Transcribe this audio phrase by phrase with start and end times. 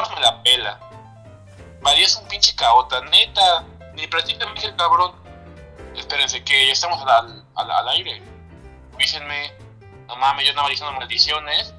[0.00, 0.80] George me la pela.
[1.82, 3.64] María es un pinche caota, neta.
[3.94, 5.12] Ni prácticamente el cabrón.
[5.96, 8.22] Espérense, que ya estamos al, al, al aire.
[8.98, 9.52] Dícenme.
[10.06, 11.74] No mames, yo andaba diciendo maldiciones.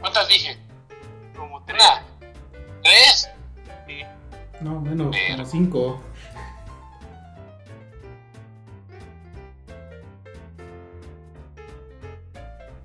[0.00, 0.58] ¿Cuántas dije?
[1.36, 1.82] Como tres.
[1.82, 2.02] Una.
[2.82, 3.28] ¿Tres?
[3.86, 4.02] Sí.
[4.60, 6.02] No, menos, Pero- como cinco.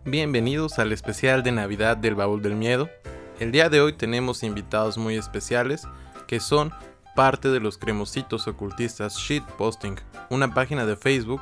[0.05, 2.89] Bienvenidos al especial de Navidad del Baúl del Miedo.
[3.39, 5.87] El día de hoy tenemos invitados muy especiales
[6.27, 6.73] que son
[7.15, 9.95] parte de los cremositos ocultistas Shitposting,
[10.29, 11.41] una página de Facebook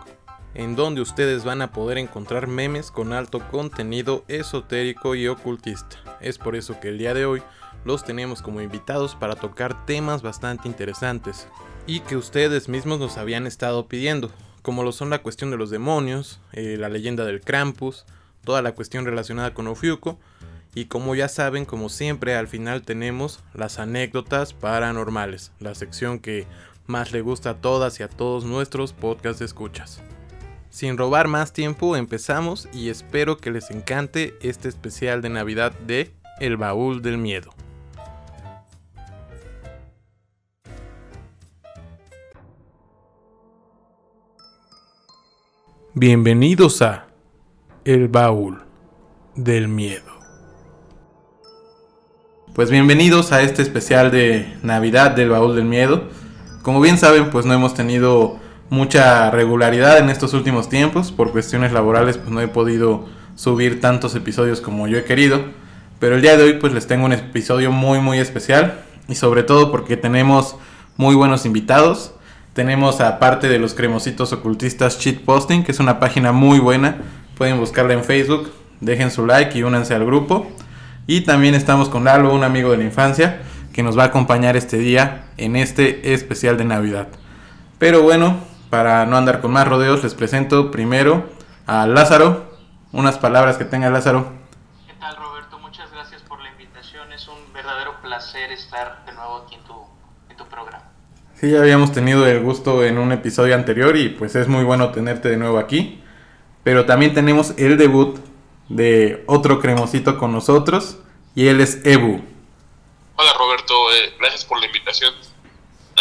[0.53, 5.97] en donde ustedes van a poder encontrar memes con alto contenido esotérico y ocultista.
[6.21, 7.41] Es por eso que el día de hoy
[7.83, 11.47] los tenemos como invitados para tocar temas bastante interesantes
[11.87, 14.29] y que ustedes mismos nos habían estado pidiendo,
[14.61, 18.05] como lo son la cuestión de los demonios, eh, la leyenda del Krampus,
[18.43, 20.19] toda la cuestión relacionada con Ofiuco
[20.77, 26.45] y como ya saben, como siempre al final tenemos las anécdotas paranormales, la sección que
[26.85, 30.03] más le gusta a todas y a todos nuestros podcast escuchas.
[30.69, 36.11] Sin robar más tiempo, empezamos y espero que les encante este especial de Navidad de
[36.39, 37.49] El Baúl del Miedo.
[45.95, 47.07] Bienvenidos a
[47.83, 48.61] El Baúl
[49.35, 50.16] del Miedo.
[52.57, 56.05] Pues bienvenidos a este especial de Navidad del Baúl del Miedo.
[56.63, 58.39] Como bien saben, pues no hemos tenido
[58.71, 61.11] mucha regularidad en estos últimos tiempos.
[61.11, 65.39] Por cuestiones laborales, pues no he podido subir tantos episodios como yo he querido.
[65.99, 68.79] Pero el día de hoy, pues les tengo un episodio muy, muy especial.
[69.07, 70.55] Y sobre todo porque tenemos
[70.95, 72.13] muy buenos invitados.
[72.53, 76.97] Tenemos aparte de los cremositos ocultistas Cheat Posting, que es una página muy buena.
[77.37, 78.51] Pueden buscarla en Facebook.
[78.81, 80.47] Dejen su like y únanse al grupo.
[81.09, 83.41] Y también estamos con Lalo, un amigo de la infancia,
[83.71, 87.07] que nos va a acompañar este día en este especial de Navidad.
[87.79, 88.35] Pero bueno,
[88.69, 91.29] para no andar con más rodeos, les presento primero
[91.65, 92.51] a Lázaro.
[92.91, 94.33] Unas palabras que tenga Lázaro.
[94.85, 95.57] ¿Qué tal, Roberto?
[95.59, 97.09] Muchas gracias por la invitación.
[97.13, 99.75] Es un verdadero placer estar de nuevo aquí en tu,
[100.29, 100.83] en tu programa.
[101.35, 104.91] Sí, ya habíamos tenido el gusto en un episodio anterior y pues es muy bueno
[104.91, 106.03] tenerte de nuevo aquí.
[106.65, 108.26] Pero también tenemos el debut
[108.69, 110.97] de otro cremosito con nosotros
[111.35, 112.21] y él es Ebu.
[113.15, 115.13] Hola Roberto, eh, gracias por la invitación.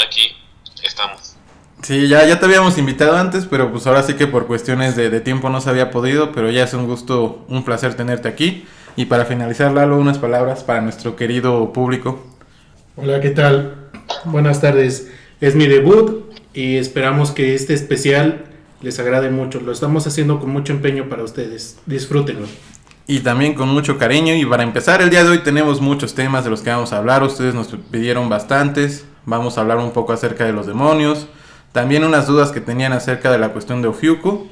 [0.06, 0.36] Aquí
[0.82, 1.36] estamos.
[1.82, 5.10] Sí, ya, ya te habíamos invitado antes, pero pues ahora sí que por cuestiones de,
[5.10, 8.66] de tiempo no se había podido, pero ya es un gusto, un placer tenerte aquí.
[8.96, 12.26] Y para finalizar, Lalo, unas palabras para nuestro querido público.
[12.96, 13.90] Hola, ¿qué tal?
[14.24, 15.12] Buenas tardes.
[15.40, 18.45] Es mi debut y esperamos que este especial
[18.80, 19.60] les agrade mucho.
[19.60, 21.78] Lo estamos haciendo con mucho empeño para ustedes.
[21.86, 22.46] Disfrútenlo.
[23.06, 24.34] Y también con mucho cariño.
[24.34, 26.98] Y para empezar, el día de hoy tenemos muchos temas de los que vamos a
[26.98, 27.22] hablar.
[27.22, 29.06] Ustedes nos pidieron bastantes.
[29.24, 31.26] Vamos a hablar un poco acerca de los demonios.
[31.72, 34.46] También unas dudas que tenían acerca de la cuestión de Ofiuco.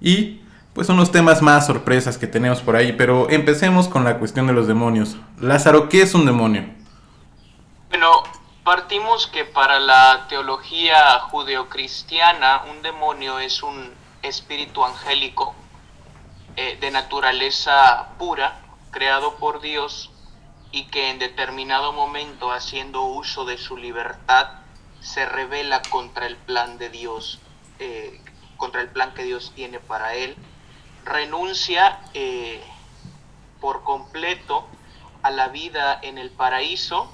[0.00, 0.40] Y
[0.74, 2.92] pues unos temas más sorpresas que tenemos por ahí.
[2.92, 5.16] Pero empecemos con la cuestión de los demonios.
[5.40, 6.64] Lázaro, ¿qué es un demonio?
[7.88, 8.08] Bueno,
[8.64, 13.92] partimos que para la teología judeocristiana un demonio es un
[14.22, 15.54] espíritu angélico
[16.56, 20.10] eh, de naturaleza pura, creado por Dios
[20.70, 24.48] y que en determinado momento, haciendo uso de su libertad,
[25.00, 27.40] se revela contra el plan de Dios,
[27.80, 28.20] eh,
[28.56, 30.36] contra el plan que Dios tiene para él,
[31.04, 32.62] renuncia eh,
[33.60, 34.66] por completo
[35.22, 37.12] a la vida en el paraíso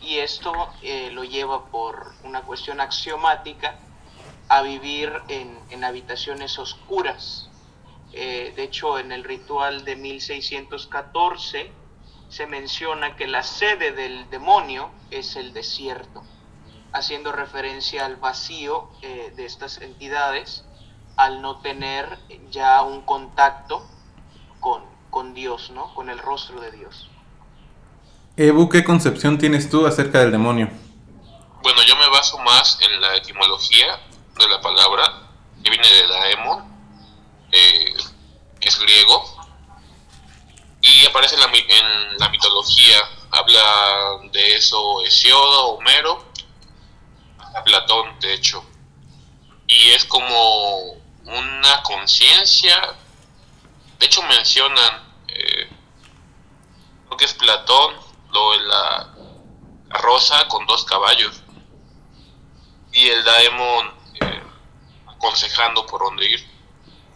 [0.00, 3.78] y esto eh, lo lleva por una cuestión axiomática
[4.48, 7.50] a vivir en, en habitaciones oscuras.
[8.12, 11.70] Eh, de hecho, en el ritual de 1614
[12.28, 16.22] se menciona que la sede del demonio es el desierto,
[16.92, 20.64] haciendo referencia al vacío eh, de estas entidades
[21.16, 22.18] al no tener
[22.50, 23.84] ya un contacto
[24.60, 25.92] con, con Dios, ¿no?
[25.94, 27.10] con el rostro de Dios.
[28.40, 30.70] Ebu, ¿qué concepción tienes tú acerca del demonio?
[31.60, 33.98] Bueno, yo me baso más en la etimología
[34.38, 35.28] de la palabra,
[35.60, 36.64] que viene de daemon,
[37.50, 37.96] eh,
[38.60, 39.24] que es griego,
[40.80, 41.40] y aparece en
[42.20, 42.98] la, mitología.
[43.32, 46.24] Habla de eso Hesiodo, Homero,
[47.64, 48.64] Platón, de hecho.
[49.66, 50.92] Y es como
[51.24, 52.94] una conciencia.
[53.98, 55.68] De hecho, mencionan, eh,
[57.06, 58.07] creo que es Platón,
[58.38, 59.14] lo de la,
[60.02, 61.42] rosa con dos caballos
[62.92, 63.86] y el Daemon
[64.20, 64.42] eh,
[65.06, 66.46] aconsejando por dónde ir.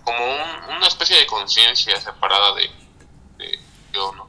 [0.05, 2.71] Como un- una especie de conciencia separada de,
[3.39, 3.59] de
[3.93, 4.29] yo, ¿no?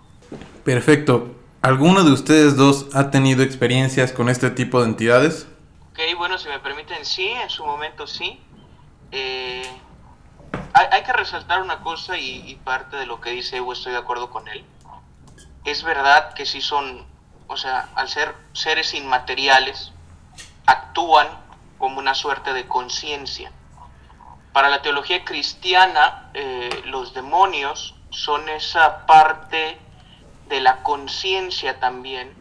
[0.64, 1.36] Perfecto.
[1.62, 5.48] ¿Alguno de ustedes dos ha tenido experiencias con este tipo de entidades?
[5.92, 8.42] Ok, bueno, si me permiten, sí, en su momento sí.
[9.12, 9.64] Eh,
[10.74, 14.30] hay, que resaltar una cosa y, parte de lo que dice Evo estoy de acuerdo
[14.30, 14.66] con él.
[15.66, 17.06] Es verdad que sí son,
[17.48, 19.92] o sea, al ser seres inmateriales,
[20.66, 21.28] actúan
[21.78, 23.52] como una suerte de conciencia.
[24.52, 29.80] Para la teología cristiana, eh, los demonios son esa parte
[30.48, 32.34] de la conciencia también,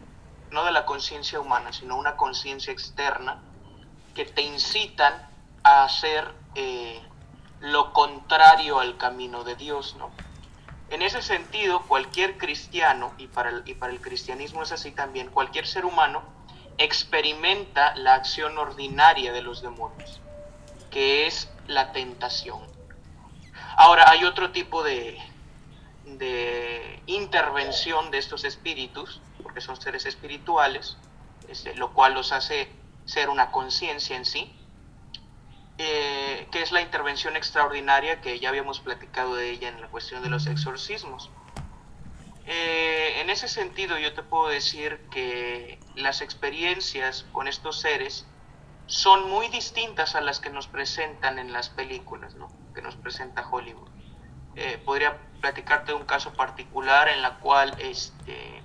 [0.51, 3.39] no de la conciencia humana, sino una conciencia externa,
[4.15, 5.15] que te incitan
[5.63, 7.01] a hacer eh,
[7.61, 10.11] lo contrario al camino de Dios, ¿no?
[10.93, 15.31] En ese sentido, cualquier cristiano, y para, el, y para el cristianismo es así también,
[15.31, 16.23] cualquier ser humano
[16.77, 20.21] experimenta la acción ordinaria de los demonios,
[20.91, 22.61] que es la tentación.
[23.79, 25.19] Ahora, hay otro tipo de,
[26.05, 30.99] de intervención de estos espíritus, porque son seres espirituales,
[31.49, 32.71] este, lo cual los hace
[33.07, 34.55] ser una conciencia en sí,
[35.79, 40.23] eh, que es la intervención extraordinaria que ya habíamos platicado de ella en la cuestión
[40.23, 41.31] de los exorcismos.
[42.45, 48.27] Eh, en ese sentido yo te puedo decir que las experiencias con estos seres
[48.87, 52.53] son muy distintas a las que nos presentan en las películas, ¿no?
[52.75, 53.89] que nos presenta Hollywood.
[54.57, 58.63] Eh, podría platicarte un caso particular en la cual este,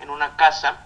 [0.00, 0.82] en una casa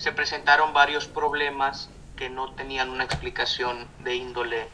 [0.00, 4.68] se presentaron varios problemas que no tenían una explicación de índole,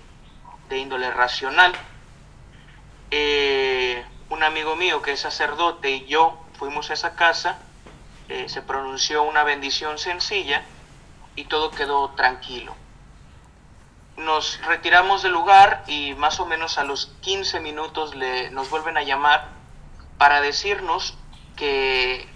[0.68, 1.72] de índole racional.
[3.12, 7.60] Eh, un amigo mío que es sacerdote y yo fuimos a esa casa,
[8.28, 10.64] eh, se pronunció una bendición sencilla
[11.36, 12.74] y todo quedó tranquilo.
[14.16, 18.16] Nos retiramos del lugar y más o menos a los 15 minutos
[18.50, 19.50] nos vuelven a llamar
[20.18, 21.16] para decirnos
[21.54, 22.28] que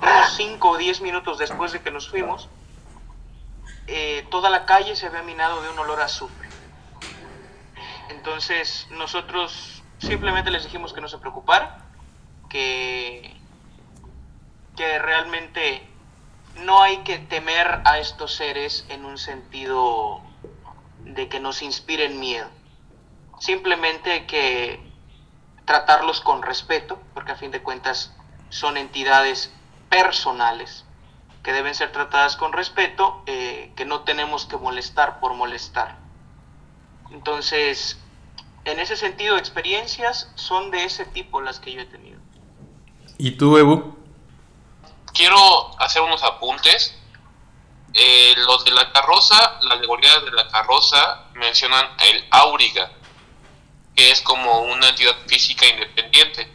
[0.00, 2.48] unos 5 o 10 minutos después de que nos fuimos,
[3.86, 6.48] eh, toda la calle se había minado de un olor a azufre.
[8.08, 11.70] Entonces nosotros simplemente les dijimos que no se preocuparan,
[12.48, 13.36] que,
[14.76, 15.86] que realmente
[16.62, 20.20] no hay que temer a estos seres en un sentido
[21.00, 22.48] de que nos inspiren miedo.
[23.38, 24.80] Simplemente hay que
[25.64, 28.14] tratarlos con respeto, porque a fin de cuentas
[28.48, 29.52] son entidades
[29.88, 30.84] personales
[31.44, 35.98] que deben ser tratadas con respeto, eh, que no tenemos que molestar por molestar.
[37.10, 37.98] Entonces,
[38.64, 42.18] en ese sentido, experiencias son de ese tipo las que yo he tenido.
[43.18, 43.94] ¿Y tú, Evo?
[45.12, 46.98] Quiero hacer unos apuntes.
[47.92, 52.90] Eh, los de la carroza, la alegoría de la carroza, mencionan el auriga,
[53.94, 56.50] que es como una entidad física independiente.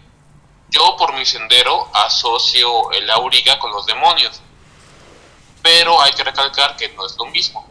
[0.70, 4.42] Yo, por mi sendero, asocio el auriga con los demonios
[5.62, 7.68] pero hay que recalcar que no es lo mismo.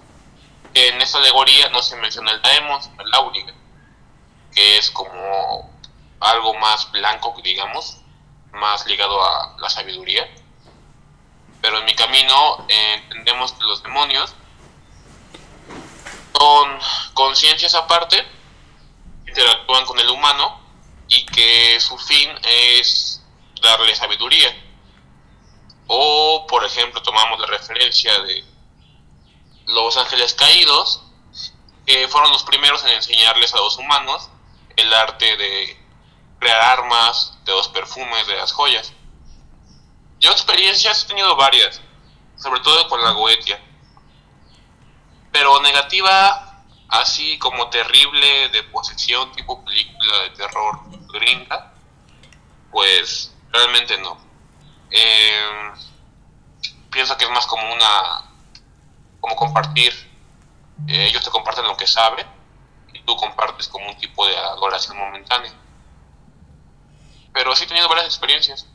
[0.74, 3.54] En esta alegoría no se menciona el daemon, sino el auriga,
[4.54, 5.70] que es como
[6.20, 7.98] algo más blanco, digamos,
[8.52, 10.28] más ligado a la sabiduría.
[11.60, 14.34] Pero en mi camino eh, entendemos que los demonios
[16.38, 16.78] son
[17.14, 18.24] conciencias aparte,
[19.26, 20.60] interactúan con el humano
[21.08, 23.22] y que su fin es
[23.60, 24.67] darle sabiduría
[25.88, 28.44] o, por ejemplo, tomamos la referencia de
[29.66, 31.02] los ángeles caídos,
[31.86, 34.30] que fueron los primeros en enseñarles a los humanos
[34.76, 35.88] el arte de
[36.38, 38.92] crear armas, de los perfumes, de las joyas.
[40.20, 41.80] Yo experiencias he tenido varias,
[42.36, 43.60] sobre todo con la Goetia.
[45.32, 50.80] Pero negativa, así como terrible, de posesión, tipo película de terror
[51.12, 51.72] gringa,
[52.70, 54.27] pues realmente no.
[54.90, 55.70] Eh,
[56.90, 58.30] pienso que es más como una,
[59.20, 59.92] como compartir,
[60.86, 62.26] eh, ellos te comparten lo que saben
[62.92, 65.52] y tú compartes como un tipo de adoración momentánea.
[67.32, 68.66] Pero sí he tenido varias experiencias.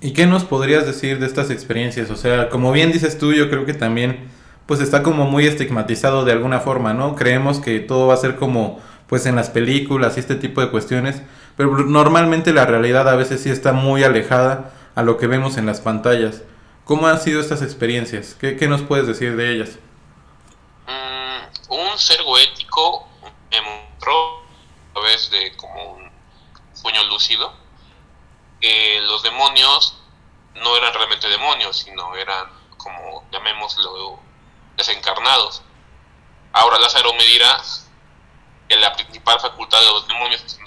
[0.00, 2.10] ¿Y qué nos podrías decir de estas experiencias?
[2.10, 4.30] O sea, como bien dices tú, yo creo que también
[4.64, 7.16] pues está como muy estigmatizado de alguna forma, ¿no?
[7.16, 10.70] Creemos que todo va a ser como pues en las películas y este tipo de
[10.70, 11.22] cuestiones,
[11.60, 15.66] pero normalmente la realidad a veces sí está muy alejada a lo que vemos en
[15.66, 16.40] las pantallas.
[16.86, 18.32] ¿Cómo han sido estas experiencias?
[18.32, 19.78] ¿Qué, nos puedes decir de ellas?
[20.86, 23.06] Mm, un ser goético
[23.50, 26.10] me mostró a través de como un
[26.72, 27.52] sueño lúcido
[28.58, 30.02] que los demonios
[30.54, 32.48] no eran realmente demonios, sino eran
[32.78, 34.18] como llamémoslo
[34.78, 35.60] desencarnados.
[36.54, 37.60] Ahora Lázaro me dirá
[38.66, 40.59] que la principal facultad de los demonios es.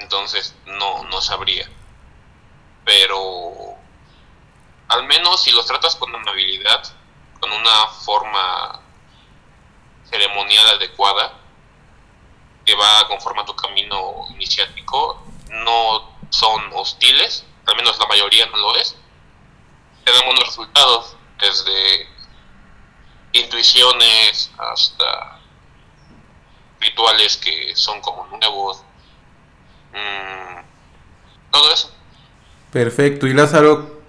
[0.00, 1.68] Entonces no, no sabría.
[2.84, 3.76] Pero
[4.88, 6.82] al menos si los tratas con amabilidad,
[7.38, 8.80] con una forma
[10.10, 11.38] ceremonial adecuada,
[12.64, 18.56] que va conforme a tu camino iniciático, no son hostiles, al menos la mayoría no
[18.56, 18.96] lo es,
[20.04, 22.08] te dan buenos resultados, desde
[23.32, 25.40] intuiciones hasta
[26.80, 28.82] rituales que son como nuevos,
[29.92, 31.90] mm, todo eso.
[32.72, 34.00] Perfecto, y Lázaro,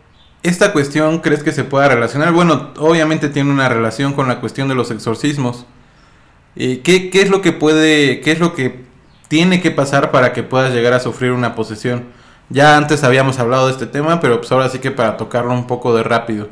[0.43, 2.31] ¿esta cuestión crees que se pueda relacionar?
[2.31, 5.65] Bueno, obviamente tiene una relación con la cuestión de los exorcismos.
[6.55, 8.85] ¿Qué, ¿Qué es lo que puede, qué es lo que
[9.29, 12.11] tiene que pasar para que puedas llegar a sufrir una posesión?
[12.50, 15.67] Ya antes habíamos hablado de este tema, pero pues ahora sí que para tocarlo un
[15.67, 16.50] poco de rápido.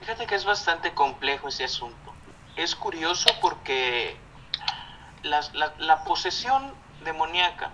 [0.00, 2.12] Fíjate que es bastante complejo ese asunto.
[2.56, 4.16] Es curioso porque
[5.22, 5.40] la,
[5.78, 6.72] la posesión
[7.04, 7.70] demoníaca,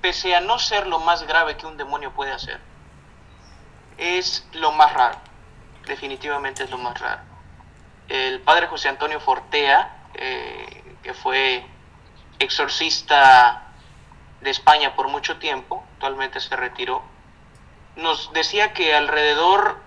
[0.00, 2.60] pese a no ser lo más grave que un demonio puede hacer,
[3.98, 5.18] es lo más raro.
[5.86, 7.30] Definitivamente es lo más raro
[8.10, 11.64] el padre José Antonio Fortea, eh, que fue
[12.38, 13.68] exorcista
[14.40, 17.02] de España por mucho tiempo, actualmente se retiró,
[17.96, 19.80] nos decía que alrededor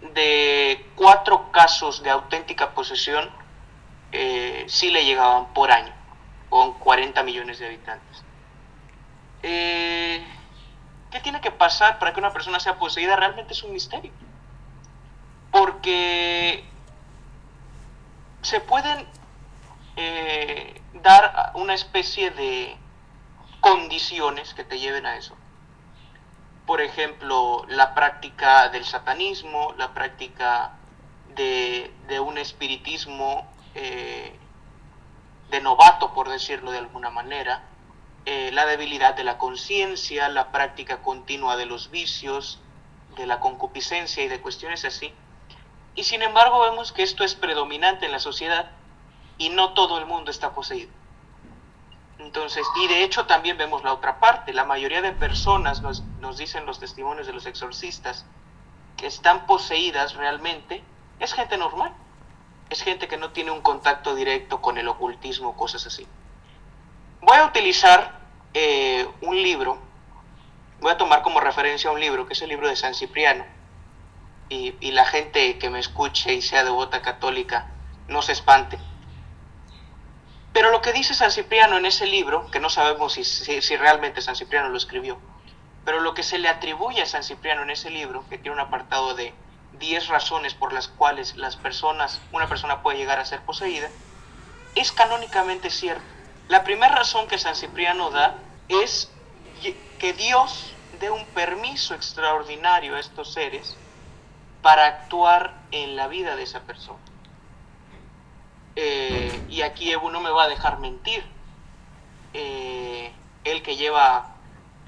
[0.00, 3.28] de cuatro casos de auténtica posesión
[4.12, 5.92] eh, sí le llegaban por año,
[6.50, 8.22] con 40 millones de habitantes.
[9.46, 10.24] Eh,
[11.10, 13.14] ¿Qué tiene que pasar para que una persona sea poseída?
[13.14, 14.10] Realmente es un misterio.
[15.50, 16.64] Porque
[18.40, 19.06] se pueden
[19.96, 22.74] eh, dar una especie de
[23.60, 25.36] condiciones que te lleven a eso.
[26.64, 30.72] Por ejemplo, la práctica del satanismo, la práctica
[31.34, 34.38] de, un espiritismo eh,
[35.50, 37.62] de novato, por decirlo de alguna manera,
[38.26, 42.60] eh, la debilidad de la conciencia, la práctica continua de los vicios,
[43.16, 45.12] de la concupiscencia y de cuestiones así
[45.94, 48.70] y sin embargo vemos que esto es predominante en la sociedad
[49.38, 50.90] y no todo el mundo está poseído.
[52.18, 54.52] Entonces, y de hecho también vemos la otra parte.
[54.52, 58.24] La mayoría de personas, nos, nos dicen los testimonios de los exorcistas,
[58.96, 60.82] que están poseídas realmente,
[61.20, 61.92] es gente normal.
[62.70, 66.06] Es gente que no tiene un contacto directo con el ocultismo, cosas así.
[67.26, 68.20] Voy a utilizar
[68.52, 69.78] eh, un libro,
[70.80, 73.46] voy a tomar como referencia un libro, que es el libro de San Cipriano,
[74.50, 77.70] y, la gente que me escuche y sea devota católica
[78.08, 78.78] no se espante.
[80.52, 84.20] Pero lo que dice San Cipriano en ese libro, que no sabemos si, si, realmente
[84.20, 85.18] San Cipriano lo escribió,
[85.86, 88.60] pero lo que se le atribuye a San Cipriano en ese libro, que tiene un
[88.60, 89.32] apartado de
[89.78, 93.88] 10 razones por las cuales las personas, una persona puede llegar a ser poseída,
[94.74, 96.04] es canónicamente cierto.
[96.48, 99.10] La primera razón que San Cipriano da es
[99.98, 103.76] que Dios dé un permiso extraordinario a estos seres
[104.62, 107.00] para actuar en la vida de esa persona.
[108.76, 111.24] Eh, y aquí Evo no me va a dejar mentir.
[112.32, 113.12] Eh,
[113.44, 114.34] él que lleva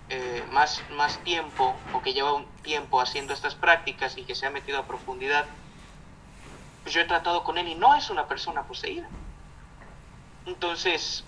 [0.09, 4.47] eh, más, más tiempo o que lleva un tiempo haciendo estas prácticas y que se
[4.47, 5.47] ha metido a profundidad,
[6.83, 9.09] pues yo he tratado con él y no es una persona poseída.
[10.47, 11.25] Entonces,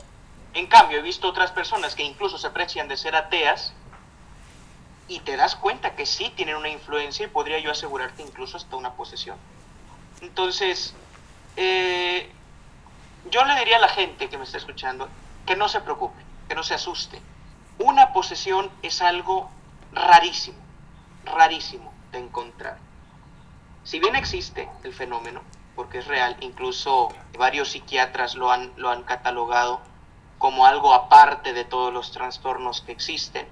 [0.58, 3.72] en cambio, he visto otras personas que incluso se precian de ser ateas
[5.06, 8.74] y te das cuenta que sí tienen una influencia y podría yo asegurarte incluso hasta
[8.74, 9.38] una posesión.
[10.20, 10.94] Entonces,
[11.56, 12.30] eh,
[13.30, 15.08] yo le diría a la gente que me está escuchando
[15.46, 17.22] que no se preocupe, que no se asuste.
[17.78, 19.48] Una posesión es algo
[19.92, 20.58] rarísimo,
[21.24, 22.78] rarísimo de encontrar.
[23.84, 25.40] Si bien existe el fenómeno,
[25.76, 29.80] porque es real, incluso varios psiquiatras lo han, lo han catalogado
[30.38, 33.46] como algo aparte de todos los trastornos que existen,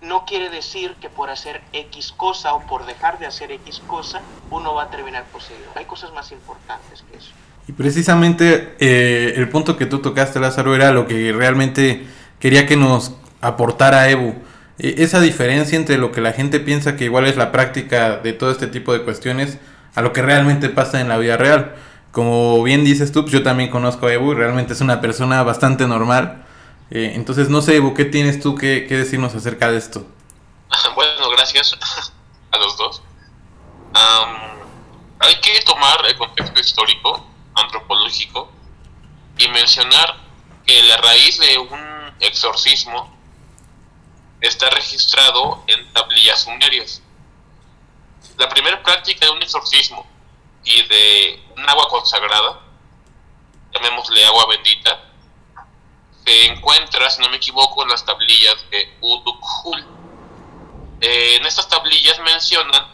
[0.00, 4.20] no quiere decir que por hacer X cosa o por dejar de hacer X cosa
[4.50, 5.70] uno va a terminar poseído.
[5.74, 7.32] Hay cosas más importantes que eso.
[7.66, 12.06] Y precisamente eh, el punto que tú tocaste, Lázaro, era lo que realmente
[12.38, 14.34] quería que nos aportara Evo.
[14.78, 18.34] E, esa diferencia entre lo que la gente piensa que igual es la práctica de
[18.34, 19.58] todo este tipo de cuestiones
[19.94, 21.74] a lo que realmente pasa en la vida real.
[22.14, 25.42] Como bien dices tú, pues yo también conozco a Evo y realmente es una persona
[25.42, 26.44] bastante normal
[26.90, 30.06] eh, entonces, no sé, Evo, ¿qué tienes tú que, decirnos acerca de esto?
[30.94, 31.76] Bueno, gracias
[32.50, 33.02] a los dos.
[35.20, 38.50] hay que tomar el contexto histórico, antropológico,
[39.38, 40.16] y mencionar
[40.66, 43.16] que la raíz de un exorcismo
[44.40, 47.02] está registrado en tablillas sumerias.
[48.36, 50.06] La primera práctica de un exorcismo
[50.64, 52.60] y de un agua consagrada,
[53.72, 55.00] llamémosle agua bendita,
[56.24, 59.84] se encuentra, si no me equivoco, en las tablillas de Udukhul.
[61.00, 62.86] Eh, en estas tablillas mencionan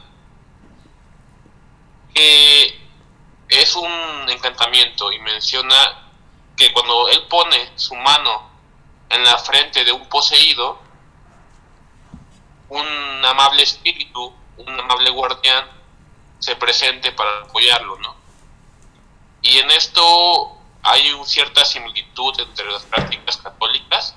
[2.12, 2.80] que
[3.48, 6.10] es un encantamiento y menciona
[6.56, 8.50] que cuando él pone su mano
[9.08, 10.80] en la frente de un poseído,
[12.68, 15.68] un amable espíritu, un amable guardián,
[16.38, 18.19] se presente para apoyarlo, ¿no?
[19.42, 24.14] Y en esto hay una cierta similitud entre las prácticas católicas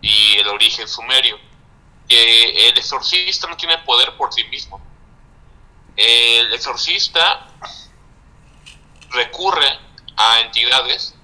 [0.00, 1.38] y el origen sumerio,
[2.08, 4.80] que el exorcista no tiene poder por sí mismo.
[5.96, 7.48] El exorcista
[9.10, 9.78] recurre
[10.16, 11.14] a entidades,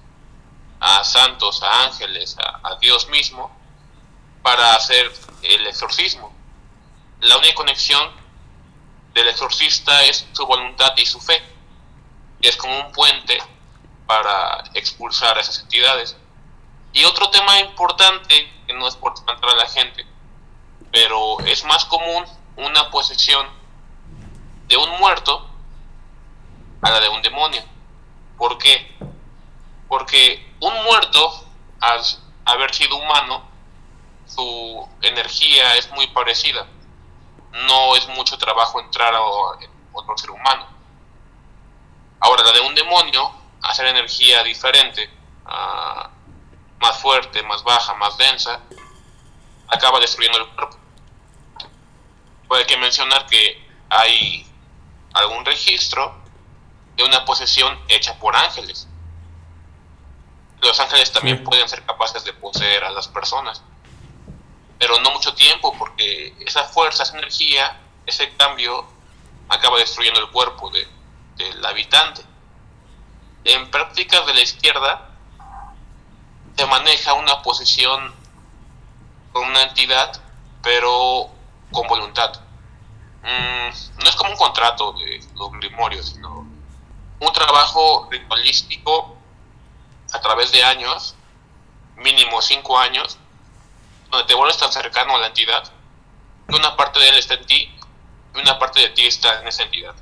[0.79, 3.55] a santos, a ángeles, a, Dios mismo,
[4.41, 5.11] para hacer
[5.43, 6.33] el exorcismo.
[7.21, 8.11] La única conexión
[9.13, 11.41] del exorcista es su voluntad y su fe,
[12.47, 13.37] es como un puente
[14.05, 16.15] para expulsar a esas entidades.
[16.91, 20.05] Y otro tema importante, que no es por espantar a la gente,
[20.91, 23.47] pero es más común una posesión
[24.67, 25.49] de un muerto
[26.81, 27.63] a la de un demonio.
[28.37, 28.95] ¿Por qué?
[29.87, 31.45] Porque un muerto,
[31.79, 32.01] al
[32.45, 33.43] haber sido humano,
[34.27, 36.67] su energía es muy parecida.
[37.67, 39.21] No es mucho trabajo entrar a
[39.93, 40.72] otro ser humano.
[42.23, 45.09] Ahora, la de un demonio, hacer energía diferente,
[45.45, 46.09] ah,
[46.79, 48.61] más fuerte, más baja, más densa,
[49.67, 50.77] acaba destruyendo el cuerpo.
[52.47, 54.47] Puede que mencionar que hay
[55.13, 56.15] algún registro
[56.95, 58.87] de una posesión hecha por ángeles.
[60.61, 63.61] Los ángeles también pueden ser capaces de poseer a las personas,
[64.79, 68.87] pero no mucho tiempo porque esa fuerza, esa energía, ese cambio
[69.49, 70.87] acaba destruyendo el cuerpo de,
[71.37, 72.23] del habitante.
[73.43, 75.09] En prácticas de la izquierda
[76.55, 78.13] se maneja una posesión
[79.31, 80.21] con una entidad,
[80.61, 81.29] pero
[81.71, 82.39] con voluntad.
[83.23, 86.45] Mm, no es como un contrato de los grimorios, sino
[87.19, 89.17] un trabajo ritualístico
[90.11, 91.15] a través de años,
[91.95, 93.17] mínimo cinco años,
[94.09, 95.63] donde te vuelves tan cercano a la entidad,
[96.47, 97.75] que una parte de él está en ti
[98.35, 99.95] y una parte de ti está en esa entidad.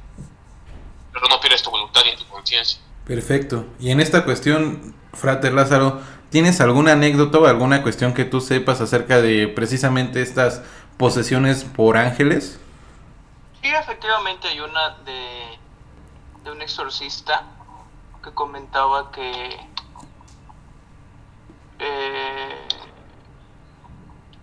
[1.11, 2.81] Pero no pierdes tu voluntad ni tu conciencia.
[3.05, 3.65] Perfecto.
[3.79, 8.81] Y en esta cuestión, Frater Lázaro, ¿tienes alguna anécdota o alguna cuestión que tú sepas
[8.81, 10.61] acerca de precisamente estas
[10.97, 12.59] posesiones por ángeles?
[13.61, 15.61] Sí, efectivamente hay una de
[16.43, 17.43] de un exorcista
[18.23, 19.59] que comentaba que
[21.79, 22.67] eh,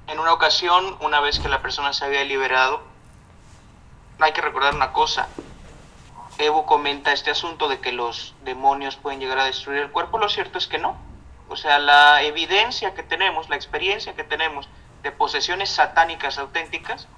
[0.07, 2.83] en una ocasión, una vez que la persona se había liberado,
[4.19, 5.29] hay que recordar una cosa.
[6.39, 10.19] Evo comenta este asunto de que los demonios pueden llegar a destruir el cuerpo.
[10.19, 10.97] Lo cierto es que no.
[11.49, 14.69] O sea, la evidencia que tenemos, la experiencia que tenemos
[15.03, 17.09] de posesiones satánicas auténticas,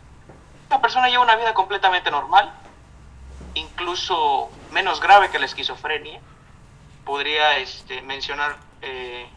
[0.71, 2.53] la persona lleva una vida completamente normal,
[3.55, 6.21] incluso menos grave que la esquizofrenia.
[7.05, 9.29] Podría este, mencionar eh,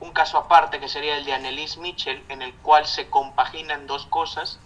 [0.00, 4.06] un caso aparte que sería el de Annelies Mitchell, en el cual se compaginan dos
[4.06, 4.60] cosas,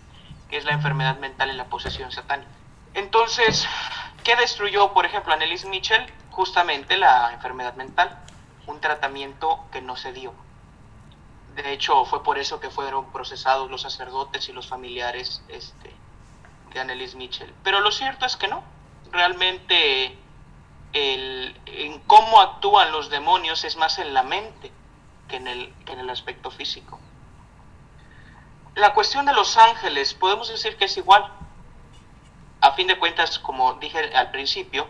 [0.51, 2.51] que es la enfermedad mental y la posesión satánica.
[2.95, 3.67] Entonces,
[4.23, 6.07] ¿qué destruyó, por ejemplo, Annelies Mitchell?
[6.31, 8.19] Justamente la enfermedad mental,
[8.67, 10.33] un tratamiento que no se dio.
[11.55, 15.95] De hecho, fue por eso que fueron procesados los sacerdotes y los familiares este,
[16.73, 17.53] de Annelies Mitchell.
[17.63, 18.65] Pero lo cierto es que no,
[19.11, 20.17] realmente
[20.93, 24.73] el, en cómo actúan los demonios es más en la mente
[25.29, 26.99] que en, el, que en el aspecto físico.
[28.75, 31.31] La cuestión de los ángeles, podemos decir que es igual.
[32.63, 34.87] A fin de cuentas, como dije al principio,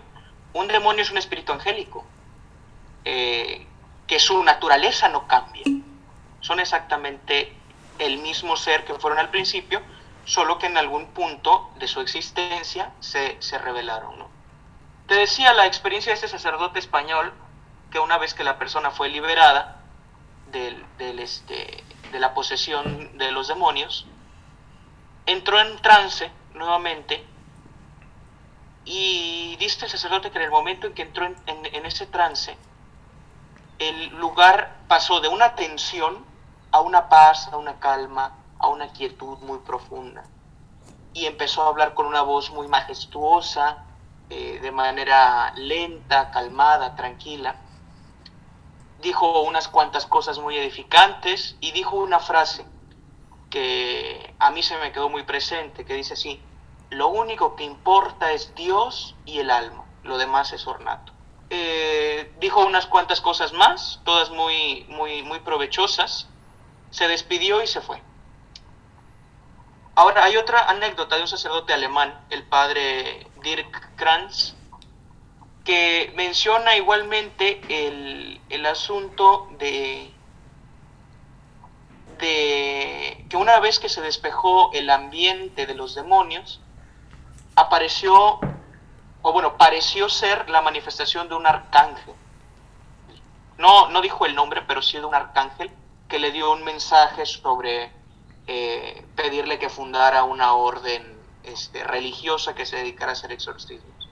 [0.53, 2.05] un demonio es un espíritu angélico,
[3.07, 3.67] eh,
[4.07, 5.65] que su naturaleza no cambia.
[6.41, 7.57] Son exactamente
[7.99, 9.81] el mismo ser que fueron al principio,
[10.27, 14.23] solo que en algún punto de su existencia se, se revelaron.
[15.07, 17.33] Te decía la experiencia de este sacerdote español,
[17.91, 19.81] que una vez que la persona fue liberada
[20.51, 24.07] del, del este, de la posesión de los demonios,
[25.25, 27.32] entró en trance nuevamente
[28.85, 32.57] y dice el sacerdote que en el momento en que entró en, ese trance,
[33.79, 36.25] el lugar pasó de una tensión
[36.71, 40.25] a una paz, a una calma, a una quietud muy profunda.
[41.15, 43.85] Y empezó a hablar con una voz muy majestuosa,
[44.31, 47.57] eh, de manera lenta, calmada, tranquila.
[49.01, 52.65] Dijo unas cuantas cosas muy edificantes y dijo una frase
[53.51, 56.41] que a mí se me quedó muy presente, que dice así,
[56.93, 61.13] lo único que importa es Dios y el alma, lo demás es ornato.
[61.55, 66.29] eh, dijo unas cuantas cosas más, todas muy, muy, muy provechosas,
[66.91, 68.01] se despidió y se fue.
[69.95, 74.55] Ahora, hay otra anécdota de un sacerdote alemán, el padre Dirk Kranz,
[75.65, 80.11] que menciona igualmente el, el asunto de,
[82.19, 86.61] de que una vez que se despejó el ambiente de los demonios,
[87.57, 88.41] apareció,
[89.23, 92.15] o bueno, pareció ser la manifestación de un arcángel.
[93.59, 95.71] No, no dijo el nombre, pero sí de un arcángel
[96.09, 97.93] que le dio un mensaje sobre
[98.47, 104.09] eh, pedirle que fundara una orden este, religiosa que se dedicara a hacer exorcismos.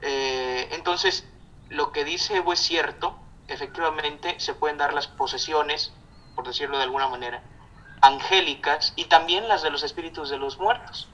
[0.00, 1.24] Eh, entonces,
[1.68, 5.92] lo que dice Evo es cierto, efectivamente se pueden dar las posesiones,
[6.34, 7.42] por decirlo de alguna manera,
[8.00, 11.08] angélicas y también las de los espíritus de los muertos.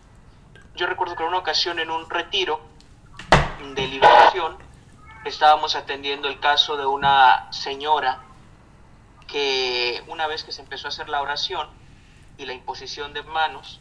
[0.77, 2.61] Yo recuerdo que en una ocasión en un retiro
[3.75, 4.59] de liberación
[5.25, 8.25] estábamos atendiendo el caso de una señora
[9.29, 11.69] que una vez que se empezó a hacer la oración
[12.39, 13.81] y la imposición de manos,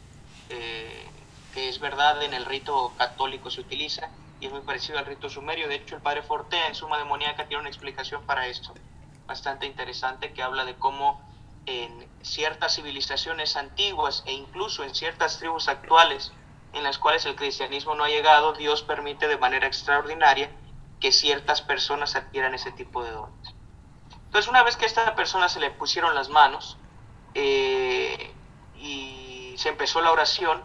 [0.50, 1.10] eh,
[1.56, 5.32] que es verdad en el rito católico se utiliza y es muy parecido al rito
[5.32, 5.68] sumerio.
[5.68, 8.72] De hecho, el padre Forte en Suma Demoníaca tiene una explicación para esto,
[9.26, 11.28] bastante interesante, que habla de cómo
[11.66, 16.32] en ciertas civilizaciones antiguas e incluso en ciertas tribus actuales
[16.74, 20.52] en las cuales el cristianismo no ha llegado, Dios permite de manera extraordinaria
[21.00, 23.56] que ciertas personas adquieran ese tipo de dones.
[24.26, 26.78] Entonces, una vez que a esta persona se le pusieron las manos
[27.36, 28.34] eh,
[28.76, 30.64] y se empezó la oración,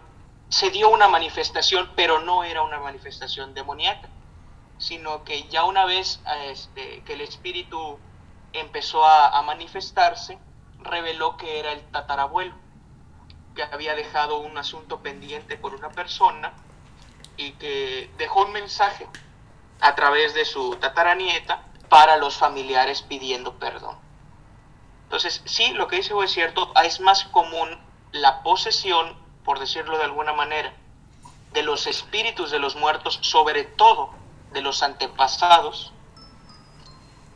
[0.48, 4.08] se dio una manifestación, pero no era una manifestación demoníaca,
[4.78, 7.98] sino que ya una vez este, que el espíritu
[8.54, 10.38] empezó a, a manifestarse,
[10.78, 12.54] reveló que era el tatarabuelo,
[13.58, 16.52] que había dejado un asunto pendiente por una persona
[17.36, 19.08] y que dejó un mensaje
[19.80, 23.98] a través de su tataranieta para los familiares pidiendo perdón.
[25.02, 27.68] Entonces, sí, lo que dice es cierto, es más común
[28.12, 30.72] la posesión, por decirlo de alguna manera,
[31.52, 34.10] de los espíritus de los muertos, sobre todo
[34.52, 35.92] de los antepasados,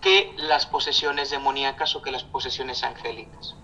[0.01, 3.57] que las posesiones demoníacas o que las posesiones angélicas.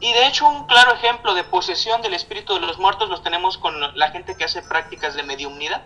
[0.00, 3.56] Y de hecho un claro ejemplo de posesión del espíritu de los muertos los tenemos
[3.56, 5.82] con la gente que hace prácticas de mediumnidad.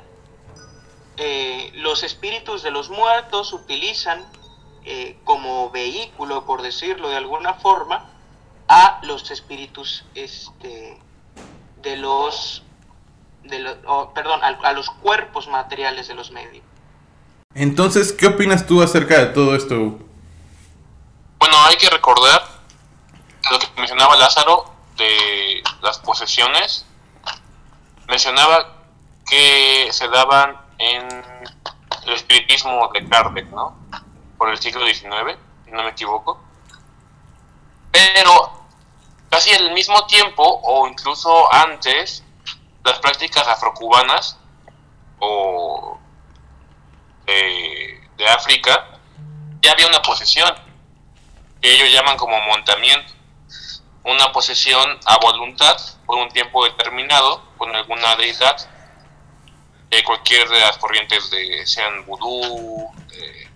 [1.17, 4.25] Eh, los espíritus de los muertos utilizan
[4.85, 8.11] eh, como vehículo, por decirlo de alguna forma,
[8.69, 10.99] a los espíritus este,
[11.83, 12.63] de los,
[13.43, 13.59] de
[14.15, 16.65] perdón, a, los cuerpos materiales de los medios.
[17.55, 19.99] Entonces, ¿qué opinas tú acerca de todo esto?
[21.39, 22.60] Bueno, hay que recordar
[23.51, 26.87] lo que mencionaba Lázaro de las posesiones.
[28.09, 28.77] Mencionaba
[29.29, 31.09] que se daban en
[32.05, 33.77] el espiritismo de Kardec, ¿no?
[34.39, 36.41] Por el siglo XIX, si no me equivoco.
[37.91, 38.67] Pero
[39.29, 42.25] casi al mismo tiempo, o incluso antes,
[42.85, 44.39] las prácticas afrocubanas
[45.19, 45.99] o
[47.27, 48.99] de, África,
[49.63, 50.53] ya había una posesión,
[51.61, 53.13] que ellos llaman como montamiento.
[54.05, 58.57] Una posesión a voluntad por un tiempo determinado con alguna deidad
[59.91, 63.49] de cualquier de las corrientes de sean vudú, de,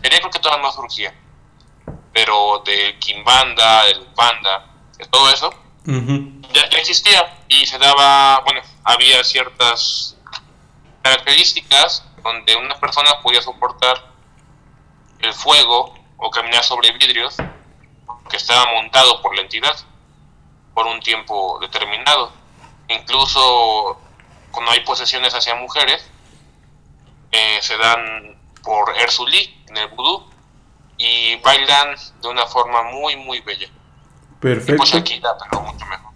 [0.00, 1.14] creo que toda más surgía,
[2.12, 4.66] pero de Kimbanda, del Panda,
[4.98, 5.50] de todo eso,
[5.84, 10.16] ya, ya, existía y se daba, bueno, había ciertas
[11.02, 14.12] características donde una persona podía soportar
[15.20, 17.36] el fuego o caminar sobre vidrios
[18.28, 19.76] que estaba montado por la entidad
[20.74, 22.32] por un tiempo determinado.
[22.88, 23.98] Incluso
[24.50, 26.08] cuando hay posesiones hacia mujeres,
[27.30, 30.24] eh, se dan por Erzuli en el vudú
[30.98, 33.68] y bailan de una forma muy, muy bella.
[34.40, 34.84] Perfecto.
[34.92, 36.12] pero mucho mejor.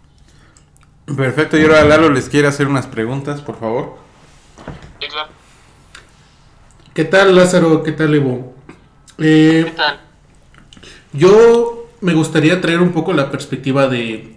[1.16, 3.98] Perfecto, y ahora Lalo les quiere hacer unas preguntas, por favor.
[5.00, 5.30] Sí, claro.
[6.94, 7.82] ¿Qué tal Lázaro?
[7.82, 8.54] ¿Qué tal Evo?
[9.18, 10.00] Eh, ¿Qué tal?
[11.12, 14.34] Yo me gustaría traer un poco la perspectiva de,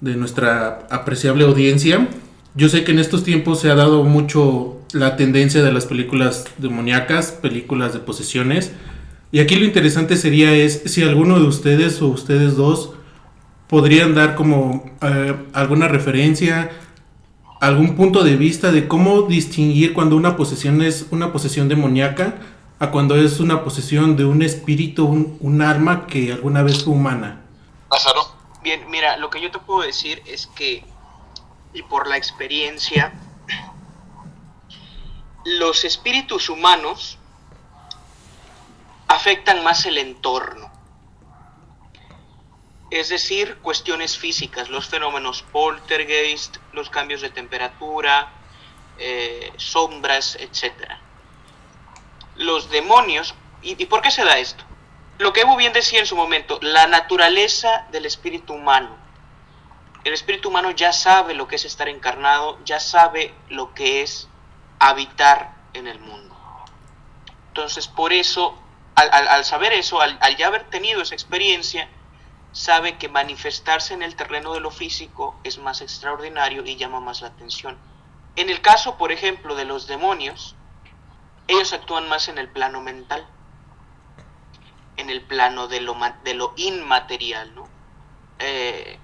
[0.00, 2.08] de nuestra apreciable audiencia.
[2.54, 6.44] Yo sé que en estos tiempos se ha dado mucho la tendencia de las películas
[6.58, 8.72] demoníacas, películas de posesiones.
[9.32, 12.92] Y aquí lo interesante sería es si alguno de ustedes o ustedes dos
[13.68, 16.70] podrían dar como eh, alguna referencia
[17.60, 22.36] algún punto de vista de cómo distinguir cuando una posesión es una posesión demoníaca
[22.84, 26.92] a cuando es una posesión de un espíritu, un, un arma que alguna vez fue
[26.92, 27.42] humana.
[27.90, 28.34] Lázaro.
[28.62, 30.84] Bien, mira, lo que yo te puedo decir es que,
[31.72, 33.12] y por la experiencia,
[35.44, 37.18] los espíritus humanos
[39.08, 40.70] afectan más el entorno.
[42.90, 48.32] Es decir, cuestiones físicas, los fenómenos poltergeist, los cambios de temperatura,
[48.98, 51.03] eh, sombras, etc.
[52.36, 54.64] Los demonios, ¿y, ¿y por qué se da esto?
[55.18, 58.96] Lo que Evo bien decía en su momento, la naturaleza del espíritu humano.
[60.02, 64.28] El espíritu humano ya sabe lo que es estar encarnado, ya sabe lo que es
[64.80, 66.34] habitar en el mundo.
[67.48, 68.58] Entonces, por eso,
[68.96, 71.88] al, saber eso, al, ya haber tenido esa experiencia,
[72.50, 77.22] sabe que manifestarse en el terreno de lo físico es más extraordinario y llama más
[77.22, 77.78] la atención.
[78.34, 80.56] En el caso, por ejemplo, de los demonios,
[81.48, 83.26] ellos actúan más en el plano mental,
[84.96, 87.68] en el plano de lo, de lo inmaterial, ¿no?
[88.38, 88.98] Eh,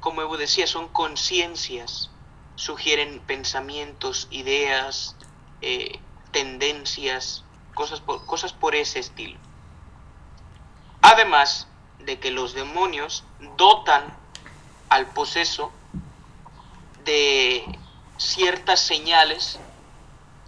[0.00, 2.10] como Evo decía, son conciencias,
[2.54, 5.16] sugieren pensamientos, ideas,
[5.60, 5.98] eh,
[6.30, 9.38] tendencias, cosas por, cosas por ese estilo.
[11.02, 11.66] Además
[11.98, 13.24] de que los demonios
[13.56, 14.16] dotan
[14.88, 15.72] al poseso
[17.04, 17.64] de
[18.18, 19.58] ciertas señales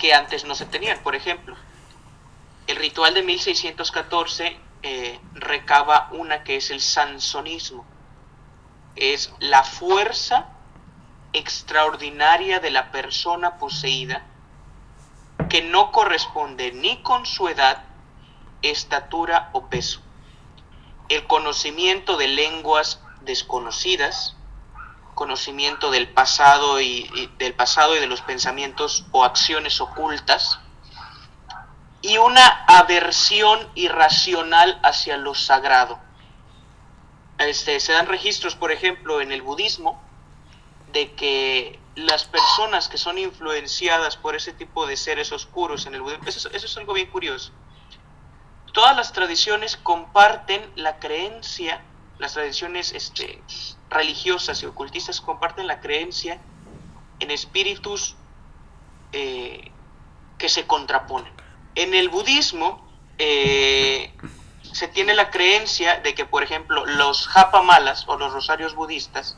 [0.03, 0.99] que antes no se tenían.
[1.05, 1.55] Por ejemplo,
[2.67, 7.87] el ritual de 1614 eh, recaba una que es el sansonismo.
[8.97, 10.49] Es la fuerza
[11.33, 14.27] extraordinaria de la persona poseída
[15.49, 17.85] que no corresponde ni con su edad,
[18.63, 20.03] estatura o peso.
[21.11, 24.37] El conocimiento de lenguas desconocidas,
[25.23, 27.09] conocimiento del pasado y,
[27.39, 30.59] del pasado y de los pensamientos o acciones ocultas,
[32.01, 36.01] y una aversión irracional hacia lo sagrado.
[37.39, 40.03] Este, se dan registros, por ejemplo, en el budismo,
[40.93, 46.03] de que las personas que son influenciadas por ese tipo de seres oscuros en el
[46.03, 47.53] budismo, eso, es algo bien curioso.
[48.73, 51.81] Todas las tradiciones comparten la creencia,
[52.23, 53.43] las tradiciones este,
[53.91, 56.41] religiosas y ocultistas comparten la creencia
[57.19, 58.15] en espíritus
[59.11, 59.73] eh,
[60.39, 61.33] que se contraponen.
[61.75, 64.15] En el budismo eh,
[64.63, 69.37] se tiene la creencia de que, por ejemplo, los japamalas o los rosarios budistas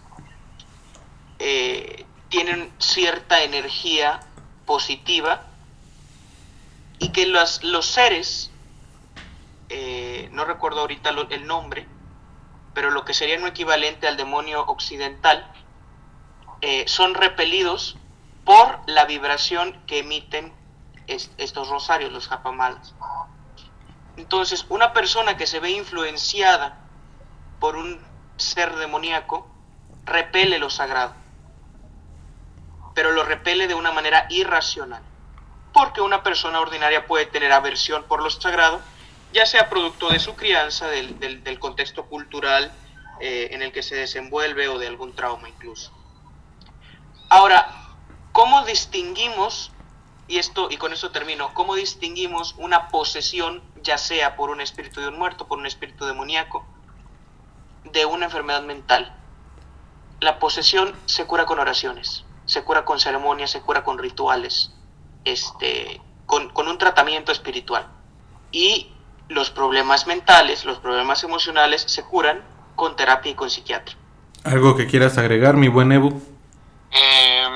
[1.39, 4.21] eh, tienen cierta energía
[4.67, 5.47] positiva
[6.99, 8.51] y que los, los seres,
[10.31, 11.89] no recuerdo ahorita el nombre,
[12.75, 15.51] pero lo que sería un equivalente al demonio occidental,
[16.61, 17.97] eh, son repelidos
[18.45, 20.53] por la vibración que emiten
[21.07, 22.95] estos rosarios, los japamalas.
[24.17, 26.79] Entonces, una persona que se ve influenciada
[27.61, 28.01] por un
[28.37, 29.47] ser demoníaco
[30.05, 31.15] repele lo sagrado
[32.95, 35.03] pero lo repele de una manera irracional.
[35.73, 38.81] Porque una persona ordinaria puede tener aversión por lo sagrado,
[39.35, 42.73] ya sea producto de su crianza, del, contexto cultural
[43.21, 45.93] eh, en el que se desenvuelve o de algún trauma incluso.
[47.29, 47.69] Ahora,
[48.33, 49.71] ¿cómo distinguimos,
[50.29, 55.01] y, esto, y con esto termino, cómo distinguimos una posesión, ya sea por un espíritu
[55.01, 56.65] de un muerto, por un espíritu demoníaco,
[57.85, 59.15] de una enfermedad mental?
[60.21, 64.73] La posesión se cura con oraciones se cura con ceremonias, se cura con rituales,
[65.25, 67.89] este, con, un tratamiento espiritual.
[68.53, 68.93] Y
[69.29, 72.43] los problemas mentales, los problemas emocionales se curan
[72.77, 73.97] con terapia y con psiquiatra.
[74.45, 76.21] ¿Algo que quieras agregar, mi buen Evo?
[76.91, 77.49] Eh,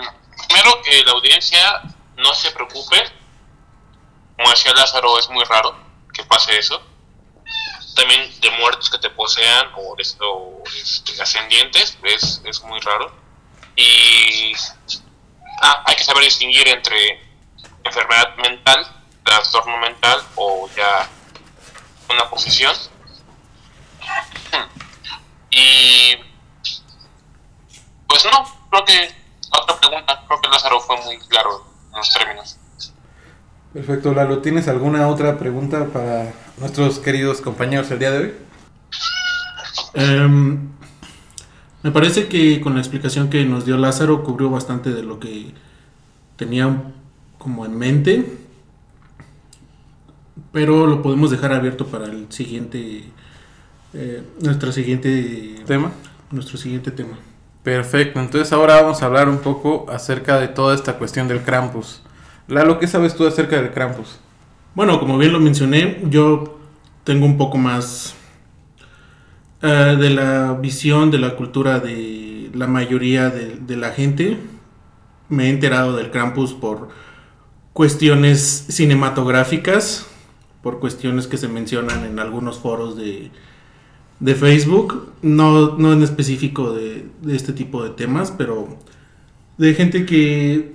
[0.47, 1.83] primero, que la audiencia
[2.17, 2.97] no se preocupe.
[4.37, 5.77] Como decía Lázaro, es muy raro
[6.13, 6.81] que pase eso.
[7.95, 13.13] También de muertos que te posean o, este, ascendientes, es, es muy raro
[13.79, 14.53] y
[15.63, 17.21] ah, hay que saber distinguir entre
[17.85, 18.87] enfermedad mental,
[19.25, 21.09] trastorno mental o ya
[22.11, 22.75] una posesión.
[25.51, 26.17] Y
[28.07, 29.15] pues no, creo que
[29.51, 32.57] otra pregunta, creo que Lázaro fue muy claro en los términos.
[33.73, 38.35] Perfecto, Lalo, ¿tienes alguna otra pregunta para nuestros queridos compañeros el día de hoy?
[39.95, 40.69] Um,
[41.83, 45.55] me parece que con la explicación que nos dio Lázaro cubrió bastante de lo que
[46.37, 46.93] tenía
[47.39, 48.48] como en mente.
[50.53, 53.05] Pero lo podemos dejar abierto para el siguiente.
[53.95, 55.93] Eh, nuestro siguiente tema.
[56.31, 57.19] Nuestro siguiente tema.
[57.63, 62.03] Perfecto, entonces ahora vamos a hablar un poco acerca de toda esta cuestión del Krampus.
[62.47, 64.19] Lalo, ¿qué sabes tú acerca del Krampus?
[64.75, 66.59] Bueno, como bien lo mencioné, yo
[67.05, 68.15] tengo un poco más
[69.61, 74.39] eh, de la visión, de la cultura de la mayoría de, la gente.
[75.29, 76.89] Me he enterado del Krampus por
[77.73, 80.07] cuestiones cinematográficas,
[80.69, 83.31] por cuestiones que se mencionan en algunos foros de,
[84.21, 88.69] de Facebook, no, no en específico de, este tipo de temas, pero
[89.57, 90.75] de gente que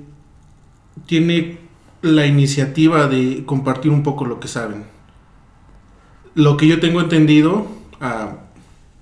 [1.06, 1.60] tiene
[2.02, 4.86] la iniciativa de compartir un poco lo que saben.
[6.34, 7.68] Lo que yo tengo entendido,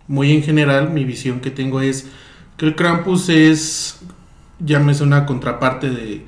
[0.10, 2.10] muy en general, mi visión que tengo es
[2.58, 4.02] que el Krampus es,
[4.60, 6.26] llámese una contraparte de,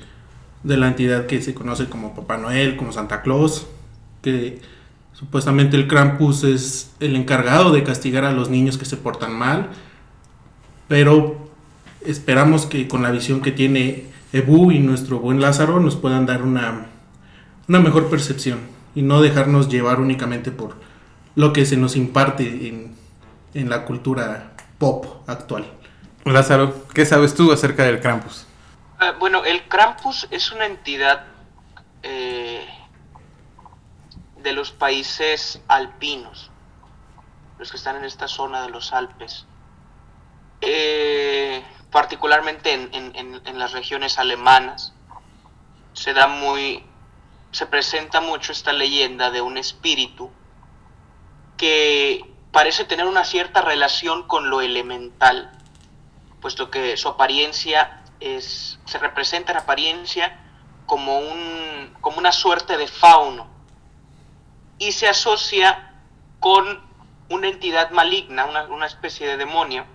[0.62, 3.66] de la entidad que se conoce como Papá Noel, como Santa Claus,
[4.24, 4.60] que
[5.12, 9.68] supuestamente el Krampus es el encargado de castigar a los niños que se portan mal,
[10.88, 11.50] pero
[12.04, 16.42] esperamos que con la visión que tiene Ebu y nuestro buen Lázaro nos puedan dar
[16.42, 16.86] una,
[17.68, 18.60] una mejor percepción
[18.94, 20.76] y no dejarnos llevar únicamente por
[21.36, 22.94] lo que se nos imparte en,
[23.52, 25.66] en la cultura pop actual.
[26.24, 28.46] Lázaro, ¿qué sabes tú acerca del Krampus?
[29.00, 31.26] Eh, bueno, el Krampus es una entidad
[32.02, 32.64] eh,
[34.44, 36.50] de los países alpinos,
[37.58, 39.46] los que están en esta zona de los Alpes.
[40.60, 44.92] Eh, particularmente en, en- en las regiones alemanas,
[45.94, 46.84] se da muy,
[47.52, 50.30] se presenta mucho esta leyenda de un espíritu
[51.56, 55.50] que parece tener una cierta relación con lo elemental,
[56.40, 60.38] puesto que su apariencia es, se representa en apariencia
[60.86, 63.53] como, un, como una suerte de fauno
[64.78, 65.94] y se asocia
[66.40, 66.82] con
[67.28, 69.86] una entidad maligna, una, una especie de demonio,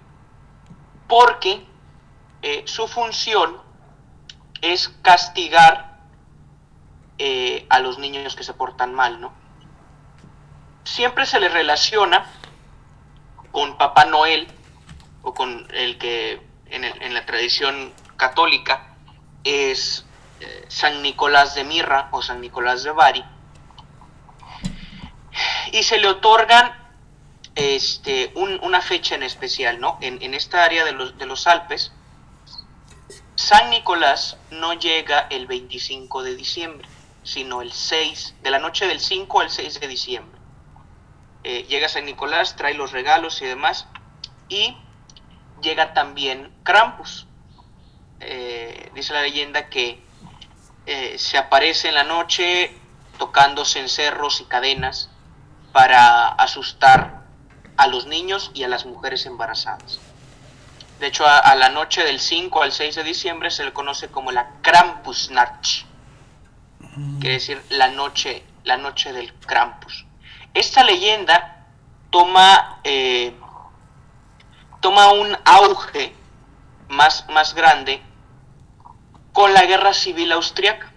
[1.08, 1.66] porque
[2.42, 3.58] eh, su función
[4.62, 6.00] es castigar
[7.18, 9.34] eh, a los niños que se portan mal, ¿no?
[10.84, 12.26] Siempre se le relaciona
[13.52, 14.48] con Papá Noel
[15.22, 18.96] o con el que en, la tradición católica
[19.44, 20.06] es
[20.40, 23.24] eh, San Nicolás de Mirra o San Nicolás de Bari
[25.72, 26.72] y se le otorgan
[27.56, 29.98] este, un- una fecha en especial, ¿no?
[30.02, 31.92] En, en esta área de los, de los Alpes,
[33.36, 36.88] San Nicolás no llega el 25 de diciembre,
[37.24, 40.40] sino el 6, de la noche del 5 al 6 de diciembre.
[41.44, 43.88] Eh, llega San Nicolás, trae los regalos y demás,
[44.50, 44.76] y
[45.62, 47.28] llega también Krampus.
[48.20, 50.02] Eh, dice la leyenda que
[50.86, 52.76] eh, se aparece en la noche
[53.18, 55.10] tocando cencerros y cadenas
[55.72, 57.24] para asustar
[57.78, 60.00] a los niños y a las mujeres embarazadas.
[61.00, 64.10] De hecho, a, a la noche del 5 al 6 de diciembre se le conoce
[64.10, 65.86] como la Krampusnacht,
[67.20, 70.06] quiere decir la noche, la noche del Krampus.
[70.54, 71.66] Esta leyenda
[72.10, 73.34] toma, eh,
[74.82, 76.14] toma un auge
[76.90, 78.02] más, más grande
[79.32, 80.89] con la guerra civil austriaca,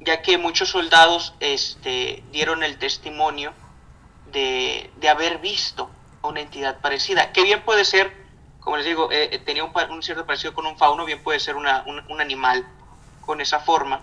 [0.00, 3.52] ya que muchos soldados este, dieron el testimonio
[4.32, 5.90] de, de haber visto
[6.22, 8.14] una entidad parecida, que bien puede ser,
[8.60, 11.56] como les digo, eh, eh, tenía un, cierto parecido con un fauno, bien puede ser
[11.56, 12.66] una- un, un animal
[13.24, 14.00] con esa forma,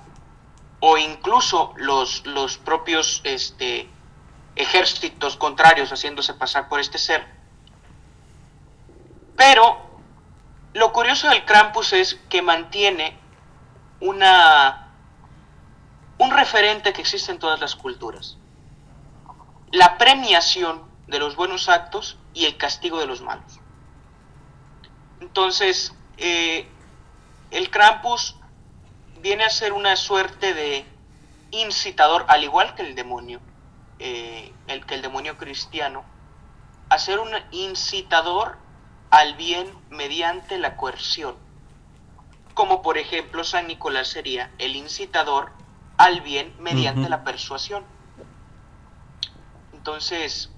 [0.80, 3.88] o incluso los, los propios este,
[4.56, 7.26] ejércitos contrarios haciéndose pasar por este ser.
[9.36, 9.78] Pero
[10.74, 13.18] lo curioso del Krampus es que mantiene
[14.00, 14.87] una,
[16.18, 18.38] un referente que existe en todas las culturas.
[19.72, 23.60] La premiación de los buenos actos y el castigo de los malos.
[25.22, 26.68] Entonces, eh,
[27.52, 28.36] el Krampus
[29.22, 30.86] viene a ser una suerte de
[31.52, 33.40] incitador, al igual que el demonio,
[34.00, 36.04] eh, el que el demonio cristiano,
[36.90, 38.58] a ser un incitador
[39.10, 41.36] al bien mediante la coerción.
[42.54, 45.52] Como por ejemplo San Nicolás sería el incitador
[45.98, 47.84] al bien mediante la persuasión.
[49.74, 50.52] Entonces,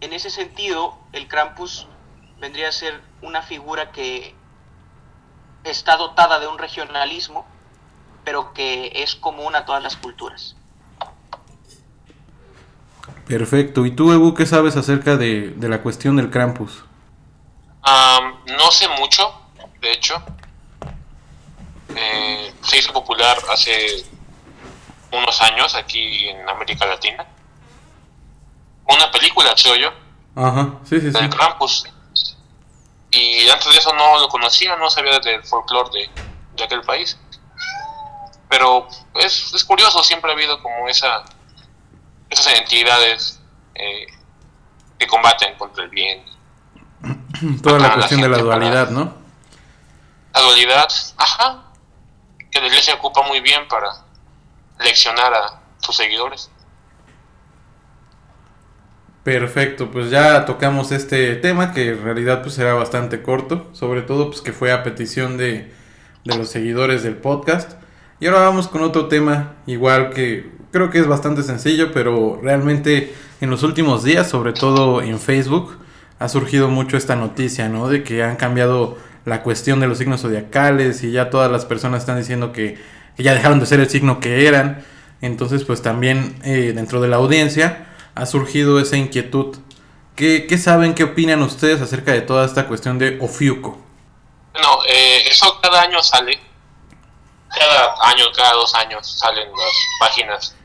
[0.00, 1.86] en ese sentido, el Krampus
[2.40, 4.34] vendría a ser una figura que
[5.64, 7.46] está dotada de un regionalismo,
[8.24, 10.56] pero que es común a todas las culturas.
[13.26, 13.86] Perfecto.
[13.86, 16.84] ¿Y tú, Ebu, qué sabes acerca de, de la cuestión del Krampus?
[17.82, 19.22] Am, no sé mucho,
[19.80, 20.14] de hecho.
[21.94, 24.04] Eh, se hizo popular hace
[25.12, 27.26] unos años aquí en América Latina.
[28.88, 29.92] Una película, creo yo,
[30.36, 31.18] Ajá, sí, sí, sí.
[31.18, 31.88] del Krampus.
[33.10, 36.10] Y antes de eso no lo conocía, no sabía del folclore de,
[36.54, 37.18] de aquel país.
[38.48, 41.24] Pero es, es curioso, siempre ha habido como esa
[42.28, 43.40] esas entidades
[43.74, 44.06] eh,
[44.98, 46.24] que combaten contra el bien.
[47.62, 49.14] Toda la cuestión de la dualidad, ¿no?
[50.34, 51.64] La dualidad, ajá,
[52.50, 53.88] que la iglesia ocupa muy bien para
[54.78, 56.50] leccionar a sus seguidores.
[59.22, 64.28] Perfecto, pues ya tocamos este tema que en realidad pues era bastante corto, sobre todo
[64.28, 65.72] pues que fue a petición de,
[66.24, 67.72] de los seguidores del podcast.
[68.20, 73.12] Y ahora vamos con otro tema, igual que creo que es bastante sencillo, pero realmente
[73.40, 75.76] en los últimos días, sobre todo en Facebook,
[76.18, 77.88] ha surgido mucho esta noticia, ¿no?
[77.88, 82.02] De que han cambiado la cuestión de los signos zodiacales y ya todas las personas
[82.02, 82.78] están diciendo que,
[83.22, 84.84] ya dejaron de ser el signo que eran.
[85.20, 89.56] Entonces, pues también eh, dentro de la audiencia ha surgido esa inquietud.
[90.14, 93.78] ¿Qué, ¿Qué, saben, qué opinan ustedes acerca de toda esta cuestión de Ofiuco?
[94.54, 96.38] No, eh, eso cada año sale.
[97.48, 100.56] Cada año, cada dos años salen las páginas.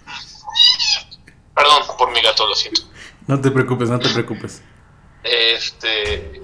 [1.56, 2.82] Perdón por mi gato, lo siento.
[3.28, 4.62] No te preocupes, no te preocupes.
[5.24, 6.42] Este.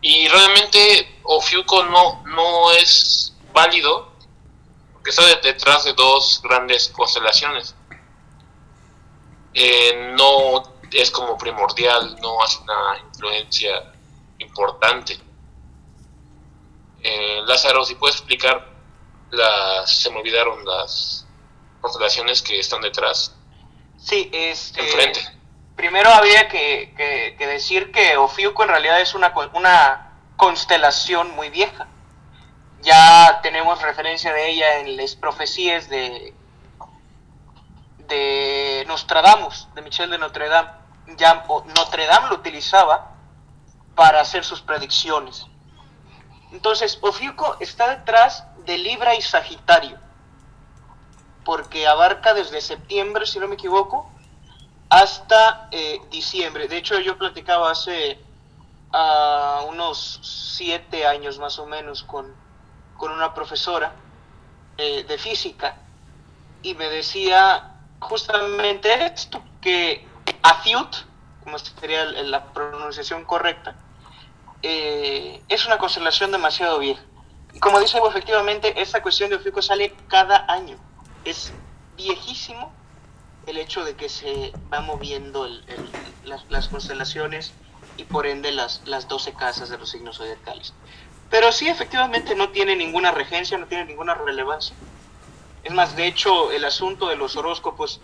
[0.00, 4.11] Y realmente Ofiuco no, no es válido
[5.02, 7.74] porque está detrás de dos grandes constelaciones.
[9.52, 13.92] Eh, no es como primordial, no hace una influencia
[14.38, 15.18] importante.
[17.02, 18.64] Eh, Lázaro, si puedes explicar
[19.30, 21.26] las, se me olvidaron las
[21.80, 23.34] constelaciones que están detrás.
[23.98, 25.42] Sí, este, enfrente
[25.74, 31.88] primero había que, decir que Ofiuco en realidad es una, una constelación muy vieja.
[32.82, 36.34] Ya tenemos referencia de ella en las profecías de,
[38.08, 40.70] de Nostradamus, de Michel de Notre Dame.
[41.16, 43.12] Ya Notre Dame lo utilizaba
[43.94, 45.46] para hacer sus predicciones.
[46.50, 49.98] Entonces, Ofiuco está detrás de Libra y Sagitario,
[51.44, 54.10] porque abarca desde septiembre, si no me equivoco,
[54.88, 56.66] hasta eh, diciembre.
[56.66, 58.18] De hecho, yo platicaba hace
[58.92, 60.20] uh, unos
[60.56, 62.41] siete años más o menos con,
[63.02, 63.92] con una profesora
[64.78, 65.74] eh, de física
[66.62, 70.06] y me decía justamente esto, que
[70.40, 70.98] Afiut,
[71.42, 73.74] como sería la pronunciación correcta,
[74.62, 77.02] eh, es una constelación demasiado vieja.
[77.52, 80.76] Y como dice, efectivamente, esa cuestión de Ofiuco sale cada año.
[81.24, 81.52] Es
[81.96, 82.72] viejísimo
[83.48, 85.48] el hecho de que se va moviendo
[86.22, 87.52] las, constelaciones
[87.96, 90.72] y por ende las, las 12 casas de los signos zodiacales.
[91.32, 94.76] Pero sí, efectivamente no tiene ninguna regencia, no tiene ninguna relevancia.
[95.64, 98.02] Es más, de hecho, el asunto de los horóscopos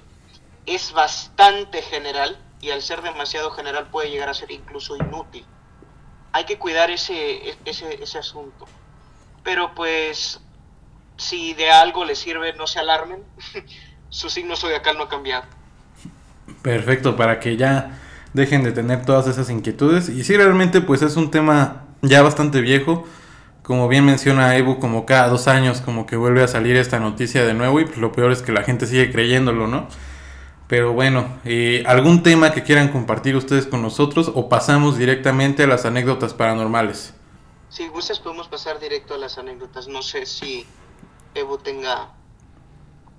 [0.64, 5.44] es bastante general y al ser demasiado general puede llegar a ser incluso inútil.
[6.32, 8.66] Hay que cuidar ese, ese, ese asunto.
[9.44, 10.40] Pero pues,
[11.18, 13.22] si de algo les sirve, no se alarmen.
[14.08, 15.44] su signo zodiacal no ha cambiado.
[16.62, 18.00] Perfecto, para que ya
[18.32, 20.08] dejen de tener todas esas inquietudes.
[20.08, 23.04] Y si realmente pues es un tema ya bastante viejo.
[23.62, 27.44] Como bien menciona Evo, como cada dos años como que vuelve a salir esta noticia
[27.44, 29.88] de nuevo y pues lo peor es que la gente sigue creyéndolo, ¿no?
[30.68, 35.66] Pero bueno, eh, ¿algún tema que quieran compartir ustedes con nosotros o pasamos directamente a
[35.66, 37.14] las anécdotas paranormales?
[37.68, 39.88] Si gustas podemos pasar directo a las anécdotas.
[39.88, 40.66] No sé si
[41.34, 42.10] Evo tenga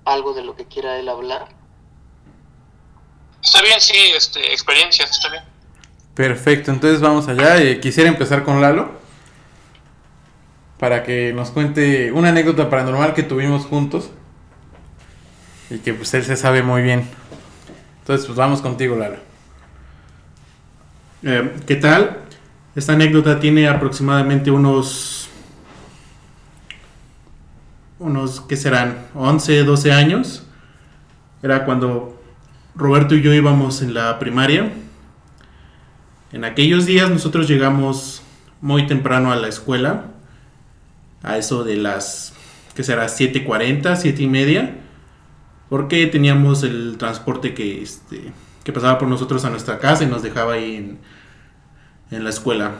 [0.04, 1.48] algo de lo que quiera él hablar?
[3.42, 5.44] Está bien, sí, este, experiencias, está bien.
[6.14, 7.62] Perfecto, entonces vamos allá.
[7.62, 8.90] Eh, quisiera empezar con Lalo
[10.78, 14.10] para que nos cuente una anécdota paranormal que tuvimos juntos
[15.68, 17.04] y que pues él se sabe muy bien.
[18.00, 19.18] Entonces pues vamos contigo Lalo.
[21.22, 22.18] Eh, ¿Qué tal?
[22.74, 25.28] Esta anécdota tiene aproximadamente unos
[27.98, 30.46] unos que serán 11, 12 años.
[31.42, 32.20] Era cuando
[32.74, 34.72] Roberto y yo íbamos en la primaria.
[36.32, 38.22] En aquellos días nosotros llegamos
[38.60, 40.06] muy temprano a la escuela,
[41.22, 42.34] a eso de las,
[42.74, 44.76] que será 7.40, 7 y media,
[45.68, 50.22] porque teníamos el transporte que, este, que pasaba por nosotros a nuestra casa y nos
[50.22, 50.98] dejaba ahí en,
[52.10, 52.74] en la escuela.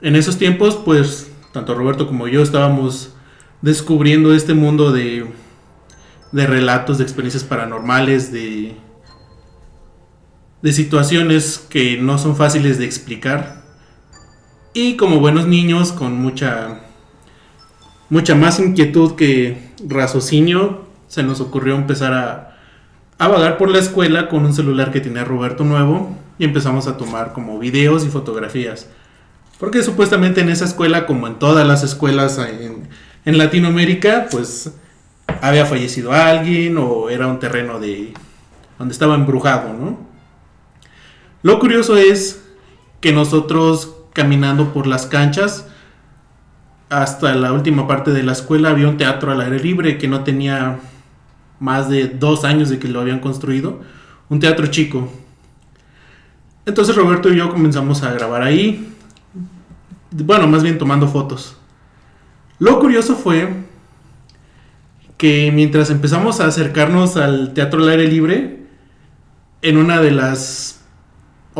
[0.00, 3.14] En esos tiempos, pues, tanto Roberto como yo estábamos
[3.60, 5.26] descubriendo este mundo de,
[6.32, 8.74] de relatos, de experiencias paranormales, de,
[10.62, 13.62] de situaciones que no son fáciles de explicar.
[14.72, 16.80] Y como buenos niños, con mucha,
[18.08, 22.58] mucha más inquietud que raciocinio, se nos ocurrió empezar a,
[23.18, 26.96] a vagar por la escuela con un celular que tenía Roberto nuevo y empezamos a
[26.96, 28.88] tomar como videos y fotografías.
[29.58, 32.88] Porque supuestamente en esa escuela, como en todas las escuelas en,
[33.24, 34.72] en Latinoamérica, pues
[35.42, 38.14] había fallecido alguien o era un terreno de
[38.78, 40.09] donde estaba embrujado, ¿no?
[41.42, 42.42] Lo curioso es
[43.00, 45.66] que nosotros caminando por las canchas
[46.90, 50.24] hasta la última parte de la escuela había un teatro al aire libre que no
[50.24, 50.80] tenía
[51.60, 53.80] más de dos años de que lo habían construido,
[54.28, 55.10] un teatro chico.
[56.66, 58.92] Entonces Roberto y yo comenzamos a grabar ahí,
[60.10, 61.56] bueno, más bien tomando fotos.
[62.58, 63.48] Lo curioso fue
[65.16, 68.66] que mientras empezamos a acercarnos al teatro al aire libre,
[69.62, 70.79] en una de las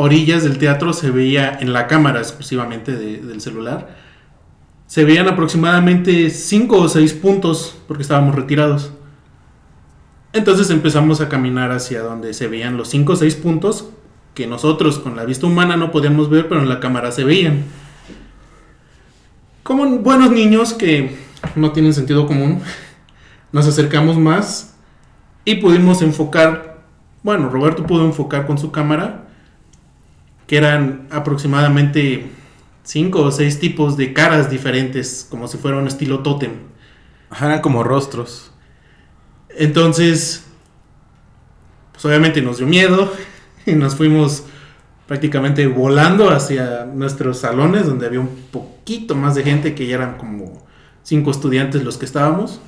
[0.01, 3.97] orillas del teatro se veía en la cámara exclusivamente del celular,
[4.87, 8.93] se veían aproximadamente 5 o 6 puntos porque estábamos retirados.
[10.33, 13.91] Entonces empezamos a caminar hacia donde se veían los 5 o 6 puntos
[14.35, 17.65] que nosotros con la vista humana no podíamos ver, pero en la cámara se veían.
[19.63, 21.17] Como buenos niños que
[21.57, 22.63] no tienen sentido común,
[23.53, 24.75] nos acercamos más
[25.45, 26.83] y pudimos enfocar,
[27.23, 29.30] bueno, Roberto pudo enfocar con su cámara,
[30.51, 32.27] que eran aproximadamente
[32.83, 36.51] cinco o seis tipos de caras diferentes, como si fuera un estilo tótem.
[37.41, 38.51] Eran como rostros.
[39.51, 40.45] Entonces,
[41.93, 43.13] pues obviamente nos dio miedo
[43.65, 44.43] y nos fuimos
[45.07, 50.19] prácticamente volando hacia nuestros salones donde había un poquito más de gente que ya eran
[50.19, 50.67] como
[51.05, 52.61] cinco estudiantes los que estábamos.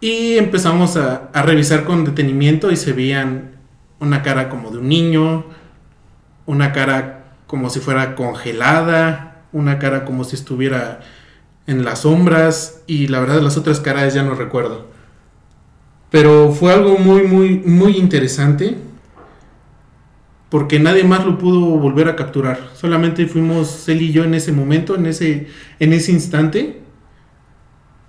[0.00, 3.52] Y empezamos a, revisar con detenimiento y se veían
[4.00, 5.46] una cara como de un niño,
[6.46, 11.00] una cara como si fuera congelada, una cara como si estuviera
[11.66, 14.86] en las sombras y la verdad las otras caras ya no recuerdo.
[16.10, 18.76] Pero fue algo muy, muy, muy interesante
[20.48, 22.70] porque nadie más lo pudo volver a capturar.
[22.74, 25.48] Solamente fuimos él y yo en ese momento, en ese,
[25.80, 26.80] en ese instante.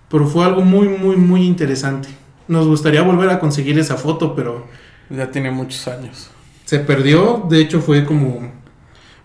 [0.09, 2.07] Pero fue algo muy, muy, muy interesante.
[2.47, 4.67] Nos gustaría volver a conseguir esa foto, pero...
[5.09, 6.29] Ya tiene muchos años.
[6.67, 8.51] Se perdió, de hecho fue como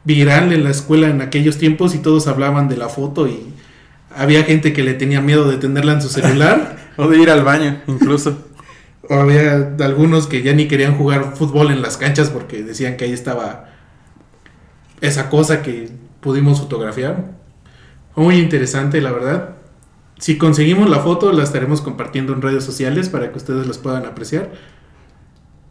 [0.05, 3.53] viral en la escuela en aquellos tiempos y todos hablaban de la foto y
[4.15, 6.77] había gente que le tenía miedo de tenerla en su celular.
[6.97, 8.47] o de ir al baño, incluso.
[9.09, 13.07] o había algunos que ya ni querían jugar fútbol en las canchas porque decían que
[13.07, 13.71] ahí estaba
[15.01, 15.91] esa cosa que
[16.21, 17.33] pudimos fotografiar.
[18.15, 19.57] Muy interesante, la verdad.
[20.21, 24.07] Si conseguimos la foto, la estaremos compartiendo en redes sociales para que ustedes las puedan
[24.07, 24.53] apreciar.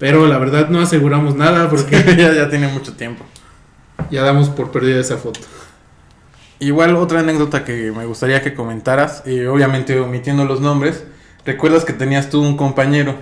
[0.02, 3.24] Pero la verdad no aseguramos nada porque ya, ya tiene mucho tiempo.
[4.10, 5.40] Ya damos por perdida esa foto.
[6.58, 11.04] Igual otra anécdota que me gustaría que comentaras, y obviamente omitiendo los nombres,
[11.46, 13.14] recuerdas que tenías tú un compañero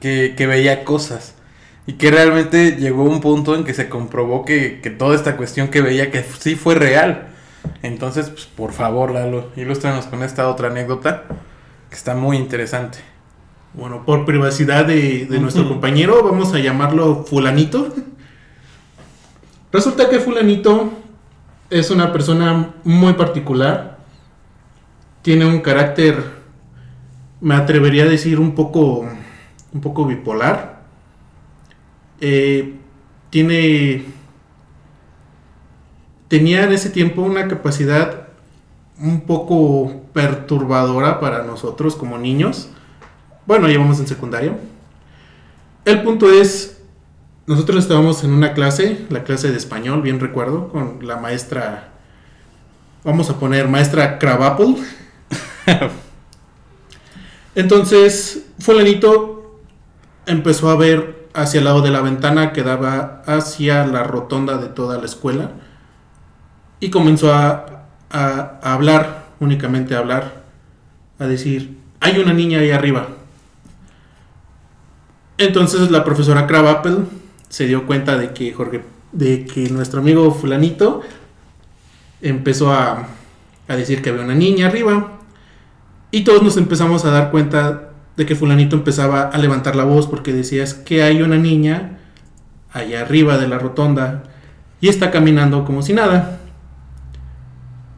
[0.00, 1.36] que, veía cosas
[1.86, 5.68] y que realmente llegó un punto en que se comprobó que, que toda esta cuestión
[5.68, 7.28] que veía que sí fue real.
[7.84, 11.22] Entonces, pues, por favor, Lalo, ilústranos con esta otra anécdota
[11.88, 12.98] que está muy interesante.
[13.72, 17.94] Bueno, por privacidad de, de nuestro compañero, vamos a llamarlo fulanito.
[19.70, 20.90] Resulta que fulanito
[21.70, 23.98] es una persona muy particular.
[25.22, 26.20] Tiene un carácter,
[27.40, 29.06] me atrevería a decir, un poco,
[29.72, 30.82] un poco bipolar.
[32.20, 32.74] Eh,
[33.30, 34.04] tiene,
[36.26, 38.26] tenía en ese tiempo una capacidad
[38.98, 42.70] un poco perturbadora para nosotros como niños.
[43.50, 44.56] Bueno, llevamos en secundaria.
[45.84, 46.80] El punto es,
[47.48, 51.88] nosotros estábamos en una clase, la clase de español, bien recuerdo, con la maestra,
[53.02, 54.76] vamos a poner maestra Crabapple.
[57.56, 59.58] Entonces, fulanito
[60.26, 64.68] empezó a ver hacia el lado de la ventana que daba hacia la rotonda de
[64.68, 65.50] toda la escuela
[66.78, 70.44] y comenzó a, a hablar, únicamente a hablar,
[71.18, 73.08] a decir, hay una niña ahí arriba.
[75.40, 76.98] Entonces la profesora Crabapple
[77.48, 81.00] se dio cuenta de que Jorge, de que nuestro amigo fulanito
[82.20, 83.08] empezó a,
[83.66, 85.12] a decir que había una niña arriba.
[86.10, 87.88] Y todos nos empezamos a dar cuenta
[88.18, 92.00] de que fulanito empezaba a levantar la voz porque decías que hay una niña
[92.70, 94.24] allá arriba de la rotonda
[94.82, 96.38] y está caminando como si nada.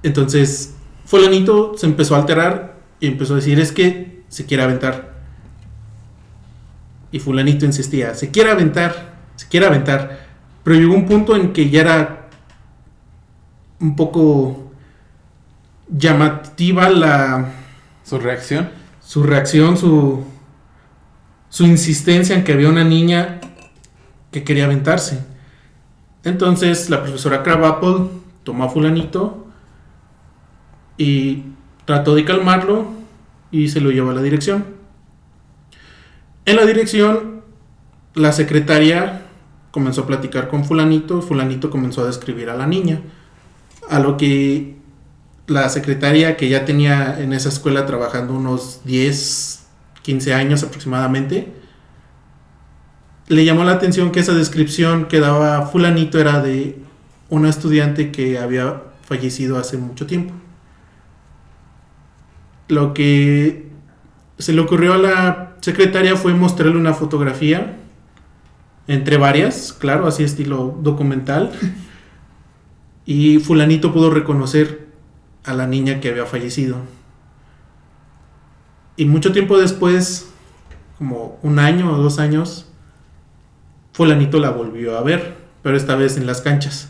[0.04, 0.76] Entonces,
[1.06, 5.11] fulanito se empezó a alterar y empezó a decir es que se quiere aventar.
[7.12, 10.20] Y fulanito insistía, se quiere aventar se quiere aventar.
[10.62, 12.28] Pero llegó un punto en que ya era
[13.80, 14.72] un poco
[15.88, 17.52] llamativa la...
[18.04, 18.70] Su reacción.
[19.00, 20.24] Su reacción, su,
[21.48, 23.40] su insistencia en que había una niña
[24.30, 25.24] que quería aventarse.
[26.24, 28.06] Entonces la profesora Crabapple
[28.44, 29.46] tomó a fulanito
[30.96, 31.42] y
[31.84, 32.92] trató de calmarlo
[33.50, 34.81] y se lo llevó a la dirección.
[36.44, 37.42] En la dirección,
[38.14, 39.22] la secretaria
[39.70, 43.00] comenzó a platicar con fulanito, fulanito comenzó a describir a la niña,
[43.88, 44.76] a lo que
[45.46, 49.66] la secretaria que ya tenía en esa escuela trabajando unos 10,
[50.02, 51.52] 15 años aproximadamente.
[53.28, 56.78] Le llamó la atención que esa descripción que daba fulanito era de
[57.28, 60.34] una estudiante que había fallecido hace mucho tiempo.
[62.68, 63.70] Lo que
[64.38, 67.78] se le ocurrió a la secretaria fue mostrarle una fotografía,
[68.88, 71.52] entre varias, claro, así estilo documental,
[73.06, 74.88] y fulanito pudo reconocer
[75.44, 76.76] a la niña que había fallecido.
[78.96, 80.30] Y mucho tiempo después,
[80.98, 82.66] como un año o dos años,
[83.92, 86.88] fulanito la volvió a ver, pero esta vez en las canchas.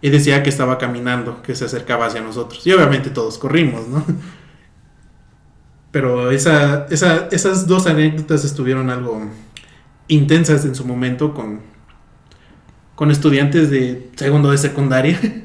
[0.00, 2.64] Y decía que estaba caminando, que se acercaba hacia nosotros.
[2.64, 4.04] Y obviamente todos corrimos, ¿no?
[5.98, 9.20] Pero esa, esas dos anécdotas estuvieron algo
[10.06, 11.60] intensas en su momento con,
[12.94, 15.18] con estudiantes de segundo de secundaria.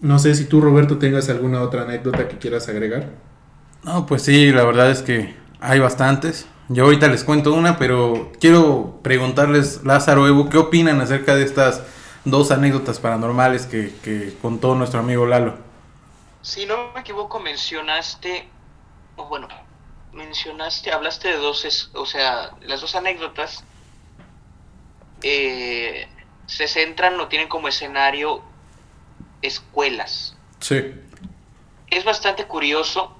[0.00, 3.10] No sé si tú, Roberto, tengas alguna otra anécdota que quieras agregar.
[3.84, 6.46] No, pues sí, la verdad es que hay bastantes.
[6.68, 11.82] Yo ahorita les cuento una, pero quiero preguntarles, Lázaro, Evo, ¿qué opinan acerca de estas
[12.24, 15.54] dos anécdotas paranormales que, que contó nuestro amigo Lalo?
[16.42, 18.46] Si no me equivoco, mencionaste,
[19.16, 19.48] bueno,
[20.12, 23.64] mencionaste, hablaste de dos, o sea, las dos anécdotas
[25.22, 26.08] eh,
[26.46, 28.42] se centran o tienen como escenario
[29.42, 30.36] escuelas.
[30.60, 30.94] Sí.
[31.88, 33.16] Es bastante curioso.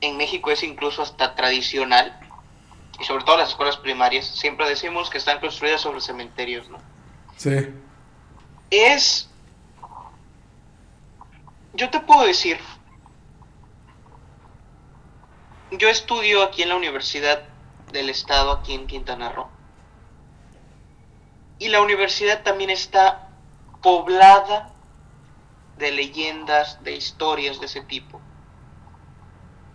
[0.00, 2.18] En México es incluso hasta tradicional,
[3.00, 6.78] y sobre todo las escuelas primarias, siempre decimos que están construidas sobre cementerios, ¿no?
[7.36, 7.68] Sí.
[8.70, 9.30] Es
[11.74, 12.58] yo te puedo decir,
[15.78, 17.42] yo estudio aquí en la Universidad
[17.92, 19.48] del Estado, aquí en Quintana Roo.
[21.58, 23.28] Y la universidad también está
[23.82, 24.72] poblada
[25.78, 28.20] de leyendas, de historias de ese tipo.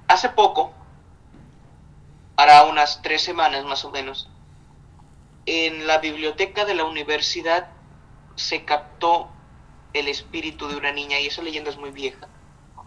[0.07, 0.73] Hace poco,
[2.35, 4.29] hará unas tres semanas más o menos,
[5.45, 7.69] en la biblioteca de la universidad
[8.35, 9.29] se captó
[9.93, 12.27] el espíritu de una niña y esa leyenda es muy vieja.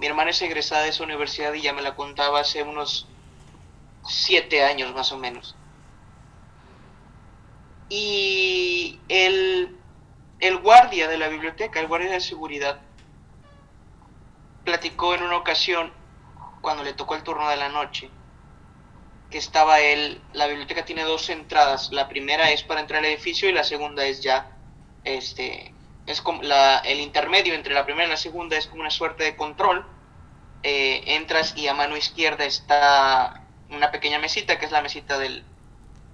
[0.03, 3.07] Mi hermana es egresada de esa universidad y ya me la contaba hace unos
[4.05, 5.55] siete años más o menos.
[7.89, 9.79] Y el,
[10.41, 12.81] el guardia de la biblioteca, el guardia de seguridad,
[14.65, 15.93] platicó en una ocasión,
[16.63, 18.11] cuando le tocó el turno de la noche,
[19.31, 23.49] que estaba él, la biblioteca tiene dos entradas, la primera es para entrar al edificio
[23.49, 24.51] y la segunda es ya
[25.05, 25.73] este,
[26.07, 29.25] es como la, el intermedio entre la primera y la segunda es como una suerte
[29.25, 29.87] de control.
[30.65, 35.45] Eh, entras y a mano izquierda está una pequeña mesita, que es la mesita del,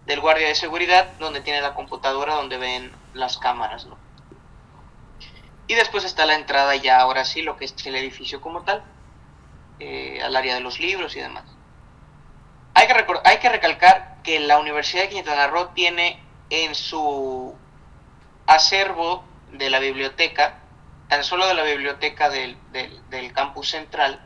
[0.06, 3.98] del guardia de seguridad, donde tiene la computadora donde ven las cámaras, ¿no?
[5.66, 8.82] Y después está la entrada ya, ahora sí, lo que es el edificio como tal,
[9.80, 11.44] eh, al área de los libros y demás.
[12.72, 17.54] Hay que, hay que recalcar que la Universidad de Quintana Roo tiene en su
[18.46, 20.60] acervo de la biblioteca,
[21.08, 22.56] tan solo de la biblioteca del,
[23.34, 24.20] campus central,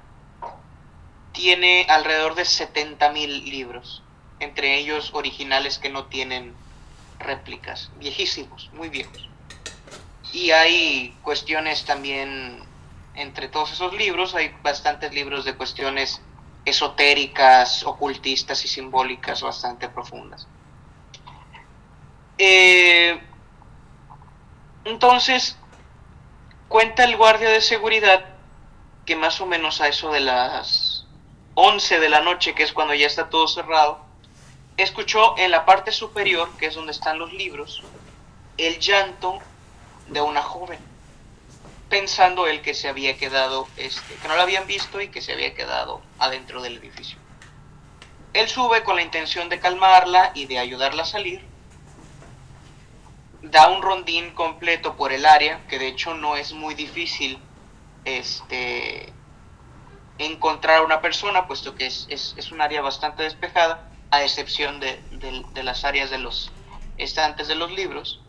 [1.33, 4.03] tiene alrededor de 70.000 libros,
[4.41, 6.55] entre ellos originales que no tienen
[7.19, 9.29] réplicas, viejísimos, muy viejos.
[10.33, 12.63] Y hay cuestiones también,
[13.15, 16.21] entre todos esos libros, hay bastantes libros de cuestiones
[16.65, 20.47] esotéricas, ocultistas y simbólicas bastante profundas.
[22.39, 23.21] Eh,
[24.85, 25.57] entonces,
[26.69, 28.25] cuenta el guardia de seguridad
[29.07, 31.07] que más o menos a eso de las
[31.55, 34.01] 11 de la noche, que es cuando ya está todo cerrado,
[34.77, 37.83] escuchó en la parte superior, que es donde están los libros,
[38.59, 39.39] el llanto
[40.09, 40.79] de una joven,
[41.89, 45.33] pensando él que se había quedado, este, que no la habían visto y que se
[45.33, 47.19] había quedado adentro del edificio.
[48.33, 51.45] Él sube con la intención de calmarla y de ayudarla a salir,
[53.43, 57.39] da un rondín completo por el área, que de hecho no es muy difícil
[58.05, 59.13] este,
[60.19, 65.03] encontrar a una persona, puesto que es, es, un área bastante despejada, a excepción de,
[65.53, 66.53] de, las áreas de los
[66.99, 68.21] estantes de los libros.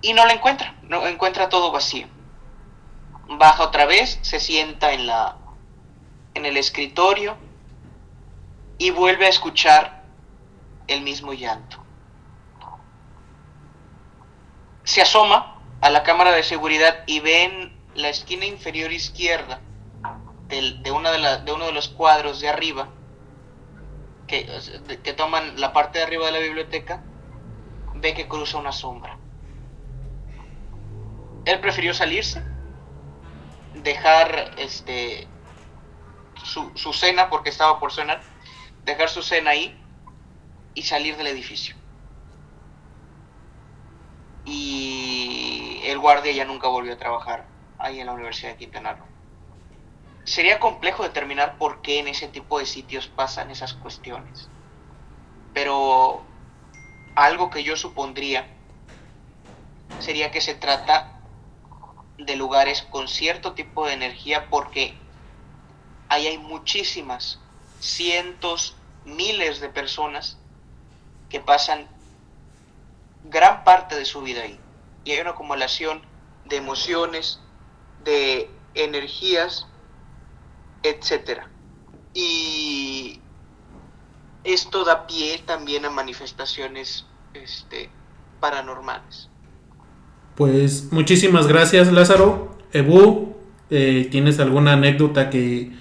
[0.00, 2.06] Y no la encuentra, no encuentra todo vacío.
[3.28, 5.36] Baja otra vez, se sienta en la
[6.34, 7.36] en el escritorio
[8.78, 10.02] y vuelve a escuchar
[10.86, 11.81] el mismo llanto
[14.84, 19.60] se asoma a la cámara de seguridad y ve en la esquina inferior izquierda
[20.48, 22.88] de, una de, de uno de los cuadros de arriba
[24.26, 24.48] que,
[25.02, 27.02] que toman la parte de arriba de la biblioteca,
[27.94, 29.18] ve que cruza una sombra.
[31.44, 32.42] Él prefirió salirse,
[33.74, 35.26] dejar este
[36.44, 38.22] su, su cena, porque estaba por cenar,
[38.84, 39.78] dejar su cena ahí
[40.74, 41.76] y salir del edificio.
[44.44, 49.06] Y el guardia ya nunca volvió a trabajar ahí en la Universidad de Quintana Roo.
[50.24, 54.48] Sería complejo determinar por qué en ese tipo de sitios pasan esas cuestiones.
[55.52, 56.26] Pero
[57.14, 58.48] algo que yo supondría
[59.98, 61.08] sería que se trata
[62.18, 64.96] de lugares con cierto tipo de energía porque
[66.08, 67.40] ahí hay muchísimas,
[67.78, 70.38] cientos, miles de personas
[71.28, 71.88] que pasan
[73.24, 74.58] gran parte de su vida ahí.
[75.04, 76.02] Y hay una acumulación
[76.44, 77.40] de emociones,
[78.04, 79.66] de energías,
[80.82, 81.48] etcétera.
[82.14, 83.20] Y
[84.44, 87.90] esto da pie también a manifestaciones este,
[88.40, 89.28] paranormales.
[90.34, 92.56] Pues muchísimas gracias Lázaro.
[92.72, 93.36] Ebu,
[93.70, 95.72] eh, ¿tienes alguna anécdota que,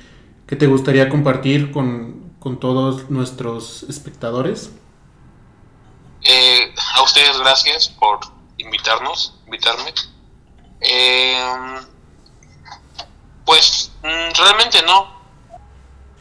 [0.45, 4.71] que te gustaría compartir con, con todos nuestros espectadores?
[6.23, 8.19] Eh, a ustedes gracias por
[8.57, 9.93] invitarnos, invitarme.
[10.81, 11.79] Eh,
[13.45, 15.21] pues mm, realmente no.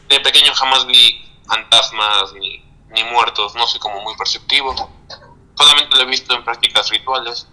[0.09, 4.73] De pequeño jamás vi fantasmas ni, ni muertos, no soy como muy perceptivo.
[5.55, 7.47] Solamente lo he visto en prácticas rituales.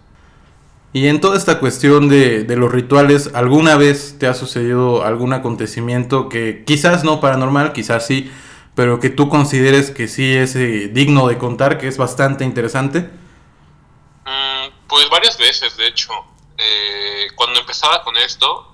[0.91, 5.33] Y en toda esta cuestión de, de, los rituales, ¿alguna vez te ha sucedido algún
[5.33, 8.31] acontecimiento que quizás no paranormal, quizás sí,
[8.79, 13.09] pero que tú consideres que sí es eh, digno de contar, que es bastante interesante?
[14.23, 16.13] Mm, pues varias veces, de hecho.
[16.57, 18.73] Eh, cuando empezaba con esto,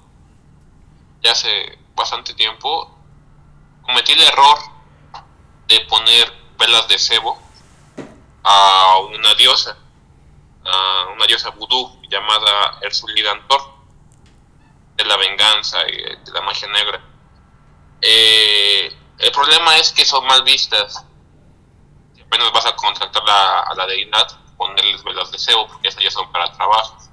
[1.23, 2.95] ya hace bastante tiempo,
[3.81, 4.59] cometí el error
[5.69, 7.41] de poner velas de cebo
[8.43, 9.75] a una diosa,
[10.65, 13.59] a una diosa vudú llamada Erzulidantor,
[14.97, 17.01] de la venganza y de la magia negra.
[18.03, 21.05] Eh, el problema es que son mal vistas.
[22.13, 26.11] Si apenas vas a contactar a, la deidad, ponerles velas de cebo, porque esas ya
[26.11, 27.09] son para trabajos.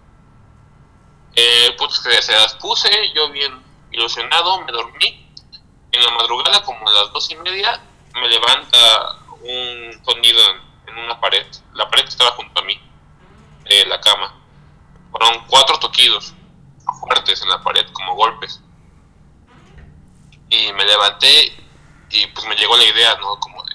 [1.35, 5.19] Eh, pues se las puse, yo bien ilusionado, me dormí.
[5.93, 7.81] En la madrugada, como a las dos y media,
[8.15, 10.41] me levanta un sonido
[10.87, 11.47] en una pared.
[11.75, 12.81] La pared estaba junto a mí,
[13.67, 14.35] eh, la cama.
[15.11, 16.35] Fueron cuatro toquidos
[17.01, 18.61] fuertes en la pared, como golpes.
[20.49, 21.62] Y me levanté
[22.13, 23.41] y pues me llegó la idea, ¿no?
[23.41, 23.75] Como de,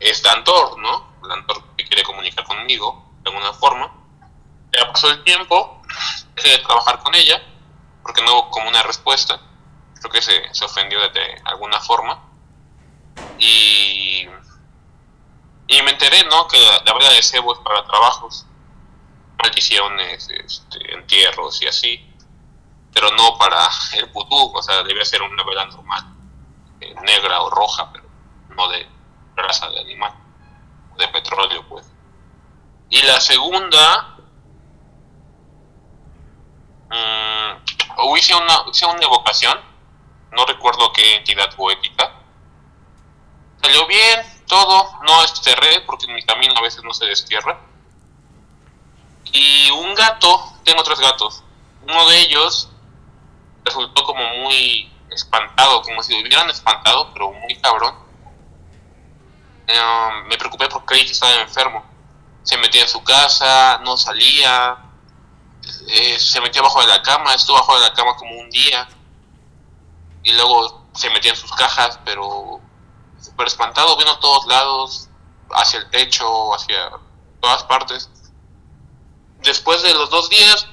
[0.00, 1.12] es Dantor, ¿no?
[1.28, 3.92] Dantor que quiere comunicar conmigo de alguna forma.
[4.72, 5.82] Ya pasó el tiempo,
[6.34, 7.42] dejé de trabajar con ella,
[8.02, 9.38] porque no hubo como una respuesta.
[10.00, 12.22] Creo que se, se ofendió de, alguna forma.
[13.38, 14.26] Y,
[15.66, 16.48] y me enteré, ¿no?
[16.48, 18.46] Que la, la vela de cebo es para trabajos,
[19.42, 22.10] maldiciones, este, entierros y así.
[22.94, 26.13] Pero no para el vudú, o sea, debe ser una vela normal
[27.04, 28.04] negra o roja, pero
[28.50, 28.86] no de
[29.36, 30.12] grasa de animal,
[30.98, 31.90] de petróleo, pues.
[32.90, 34.16] Y la segunda,
[36.90, 39.58] mmm, hice, una, hice una evocación,
[40.32, 42.12] no recuerdo qué entidad poética.
[43.62, 47.60] Salió bien, todo, no cerré porque en mi camino a veces no se destierra.
[49.32, 51.42] Y un gato, tengo tres gatos,
[51.82, 52.70] uno de ellos
[53.64, 57.94] resultó como muy espantado, como si lo hubieran espantado, pero muy cabrón.
[59.66, 59.80] Eh,
[60.28, 61.84] me preocupé porque creí que estaba enfermo.
[62.42, 64.76] Se metía en su casa, no salía,
[65.88, 68.86] eh, se metía abajo de la cama, estuvo abajo de la cama como un día.
[70.22, 72.60] Y luego se metía en sus cajas, pero
[73.20, 75.08] súper espantado, vino a todos lados,
[75.52, 76.90] hacia el techo, hacia
[77.40, 78.10] todas partes.
[79.42, 80.66] Después de los dos días,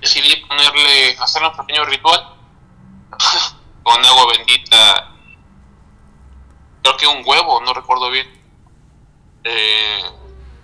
[0.00, 2.35] decidí ponerle, hacerle un pequeño ritual
[3.82, 5.12] con agua bendita,
[6.82, 8.26] creo que un huevo, no recuerdo bien.
[9.44, 10.02] Eh,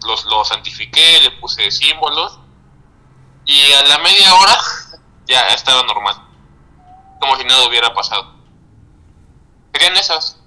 [0.06, 2.40] los, lo santifiqué, le puse símbolos
[3.44, 4.56] y a la media hora
[5.26, 6.16] ya estaba normal,
[7.20, 8.34] como si nada hubiera pasado.
[9.72, 10.40] Serían esas.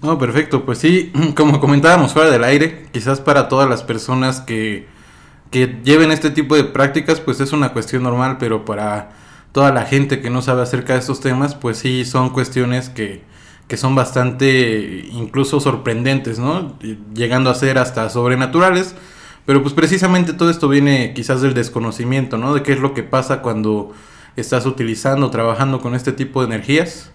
[0.00, 4.88] No, perfecto, pues sí, como comentábamos fuera del aire, quizás para todas las personas que,
[5.50, 9.10] que lleven este tipo de prácticas, pues es una cuestión normal, pero para
[9.56, 13.22] toda la gente que no sabe acerca de estos temas, pues sí son cuestiones que,
[13.68, 16.78] que son bastante incluso sorprendentes, ¿no?
[17.14, 18.94] Llegando a ser hasta sobrenaturales.
[19.46, 22.52] Pero pues precisamente todo esto viene quizás del desconocimiento, ¿no?
[22.52, 23.94] De qué es lo que pasa cuando
[24.36, 27.10] estás utilizando, trabajando con este tipo de energías.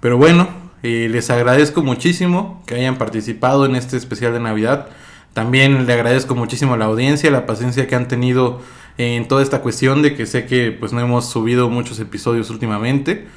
[0.00, 0.48] Pero bueno,
[0.82, 4.88] eh, les agradezco muchísimo que hayan participado en este especial de Navidad.
[5.34, 8.62] También le agradezco muchísimo a la audiencia, la paciencia que han tenido
[8.98, 13.28] en toda esta cuestión de que sé que pues no hemos subido muchos episodios últimamente.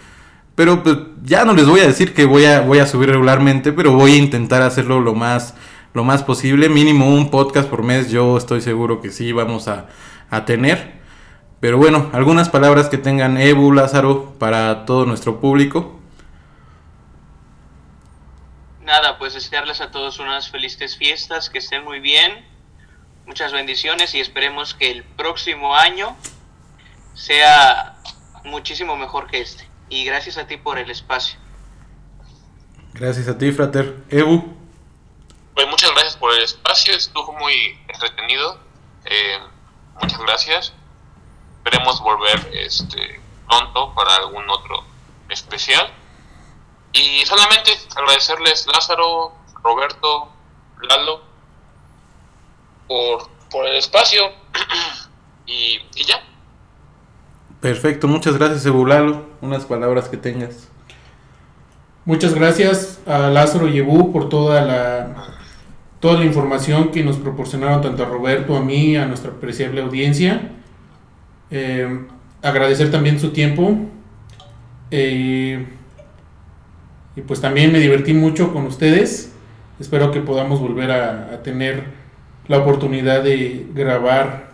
[0.55, 3.71] Pero pues, ya no les voy a decir que voy a, voy a subir regularmente,
[3.71, 5.55] pero voy a intentar hacerlo lo más,
[5.93, 6.67] lo más posible.
[6.67, 9.87] Mínimo un podcast por mes, yo estoy seguro que sí vamos a,
[10.29, 10.99] a tener.
[11.61, 15.99] Pero bueno, algunas palabras que tengan Ebu, Lázaro, para todo nuestro público.
[18.83, 22.43] Nada, pues desearles a todos unas felices fiestas, que estén muy bien,
[23.25, 26.15] muchas bendiciones y esperemos que el próximo año
[27.13, 27.95] sea
[28.43, 29.67] muchísimo mejor que este.
[29.89, 31.39] Y gracias a ti por el espacio.
[32.93, 34.03] Gracias a ti, Frater.
[34.09, 34.57] Ebu.
[35.53, 38.59] Pues muchas gracias por el espacio, estuvo muy entretenido.
[39.05, 39.39] Eh,
[40.01, 40.73] muchas gracias.
[41.57, 44.83] Esperemos volver este, pronto para algún otro
[45.29, 45.91] especial.
[46.93, 50.29] Y solamente agradecerles Lázaro, Roberto,
[50.81, 51.30] Lalo,
[52.91, 54.23] por, por el espacio.
[55.45, 56.15] y, y ya.
[57.61, 59.25] Perfecto, muchas gracias, Ebulalo.
[59.41, 60.67] Unas palabras que tengas.
[62.03, 65.37] Muchas gracias a Lázaro y Ebu por toda la,
[65.99, 70.51] toda la información que nos proporcionaron tanto a Roberto, a mí, a nuestra apreciable audiencia.
[71.51, 72.07] Eh,
[72.41, 73.77] agradecer también su tiempo.
[74.89, 75.67] Eh,
[77.15, 79.31] y pues también me divertí mucho con ustedes.
[79.79, 82.00] Espero que podamos volver a, a tener
[82.47, 84.51] la oportunidad de grabar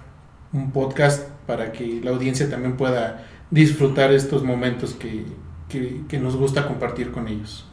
[0.53, 5.23] un podcast para que la audiencia también pueda disfrutar estos momentos que,
[5.69, 7.65] que, nos gusta compartir con ellos.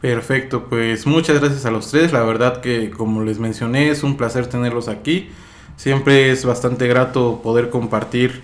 [0.00, 2.12] Perfecto, pues muchas gracias a los tres.
[2.12, 5.30] La verdad que como les mencioné es un placer tenerlos aquí.
[5.76, 8.42] Siempre es bastante grato poder compartir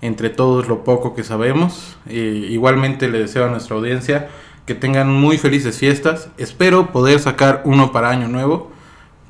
[0.00, 1.96] entre todos lo poco que sabemos.
[2.06, 4.28] Eh, igualmente le deseo a nuestra audiencia
[4.66, 6.28] que tengan muy felices fiestas.
[6.38, 8.73] Espero poder sacar uno para año nuevo.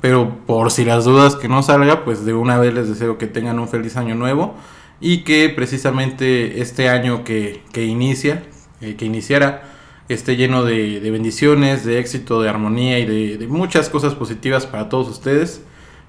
[0.05, 3.25] Pero por si las dudas que no salga, pues de una vez les deseo que
[3.25, 4.53] tengan un feliz año nuevo.
[5.01, 8.43] Y que precisamente este año que, que inicia,
[8.81, 9.63] eh, que iniciara,
[10.07, 15.09] esté lleno de, bendiciones, de éxito, de armonía y de muchas cosas positivas para todos
[15.09, 15.63] ustedes.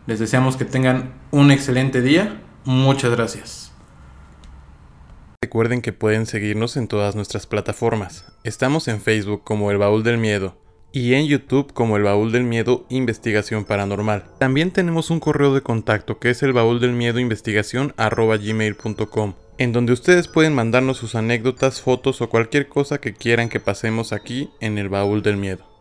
[0.07, 2.42] Les deseamos que tengan un excelente día.
[2.66, 3.72] Muchas gracias.
[5.40, 8.30] Recuerden que pueden seguirnos en todas nuestras plataformas.
[8.44, 10.66] Estamos en Facebook como El Baúl del Miedo
[10.97, 14.24] y en YouTube como El Baúl del Miedo Investigación Paranormal.
[14.38, 19.72] También tenemos un correo de contacto que es el baúl del miedo investigación gmail.com en
[19.72, 24.49] donde ustedes pueden mandarnos sus anécdotas, fotos o cualquier cosa que quieran que pasemos aquí
[24.61, 25.76] en el Baúl del Miedo.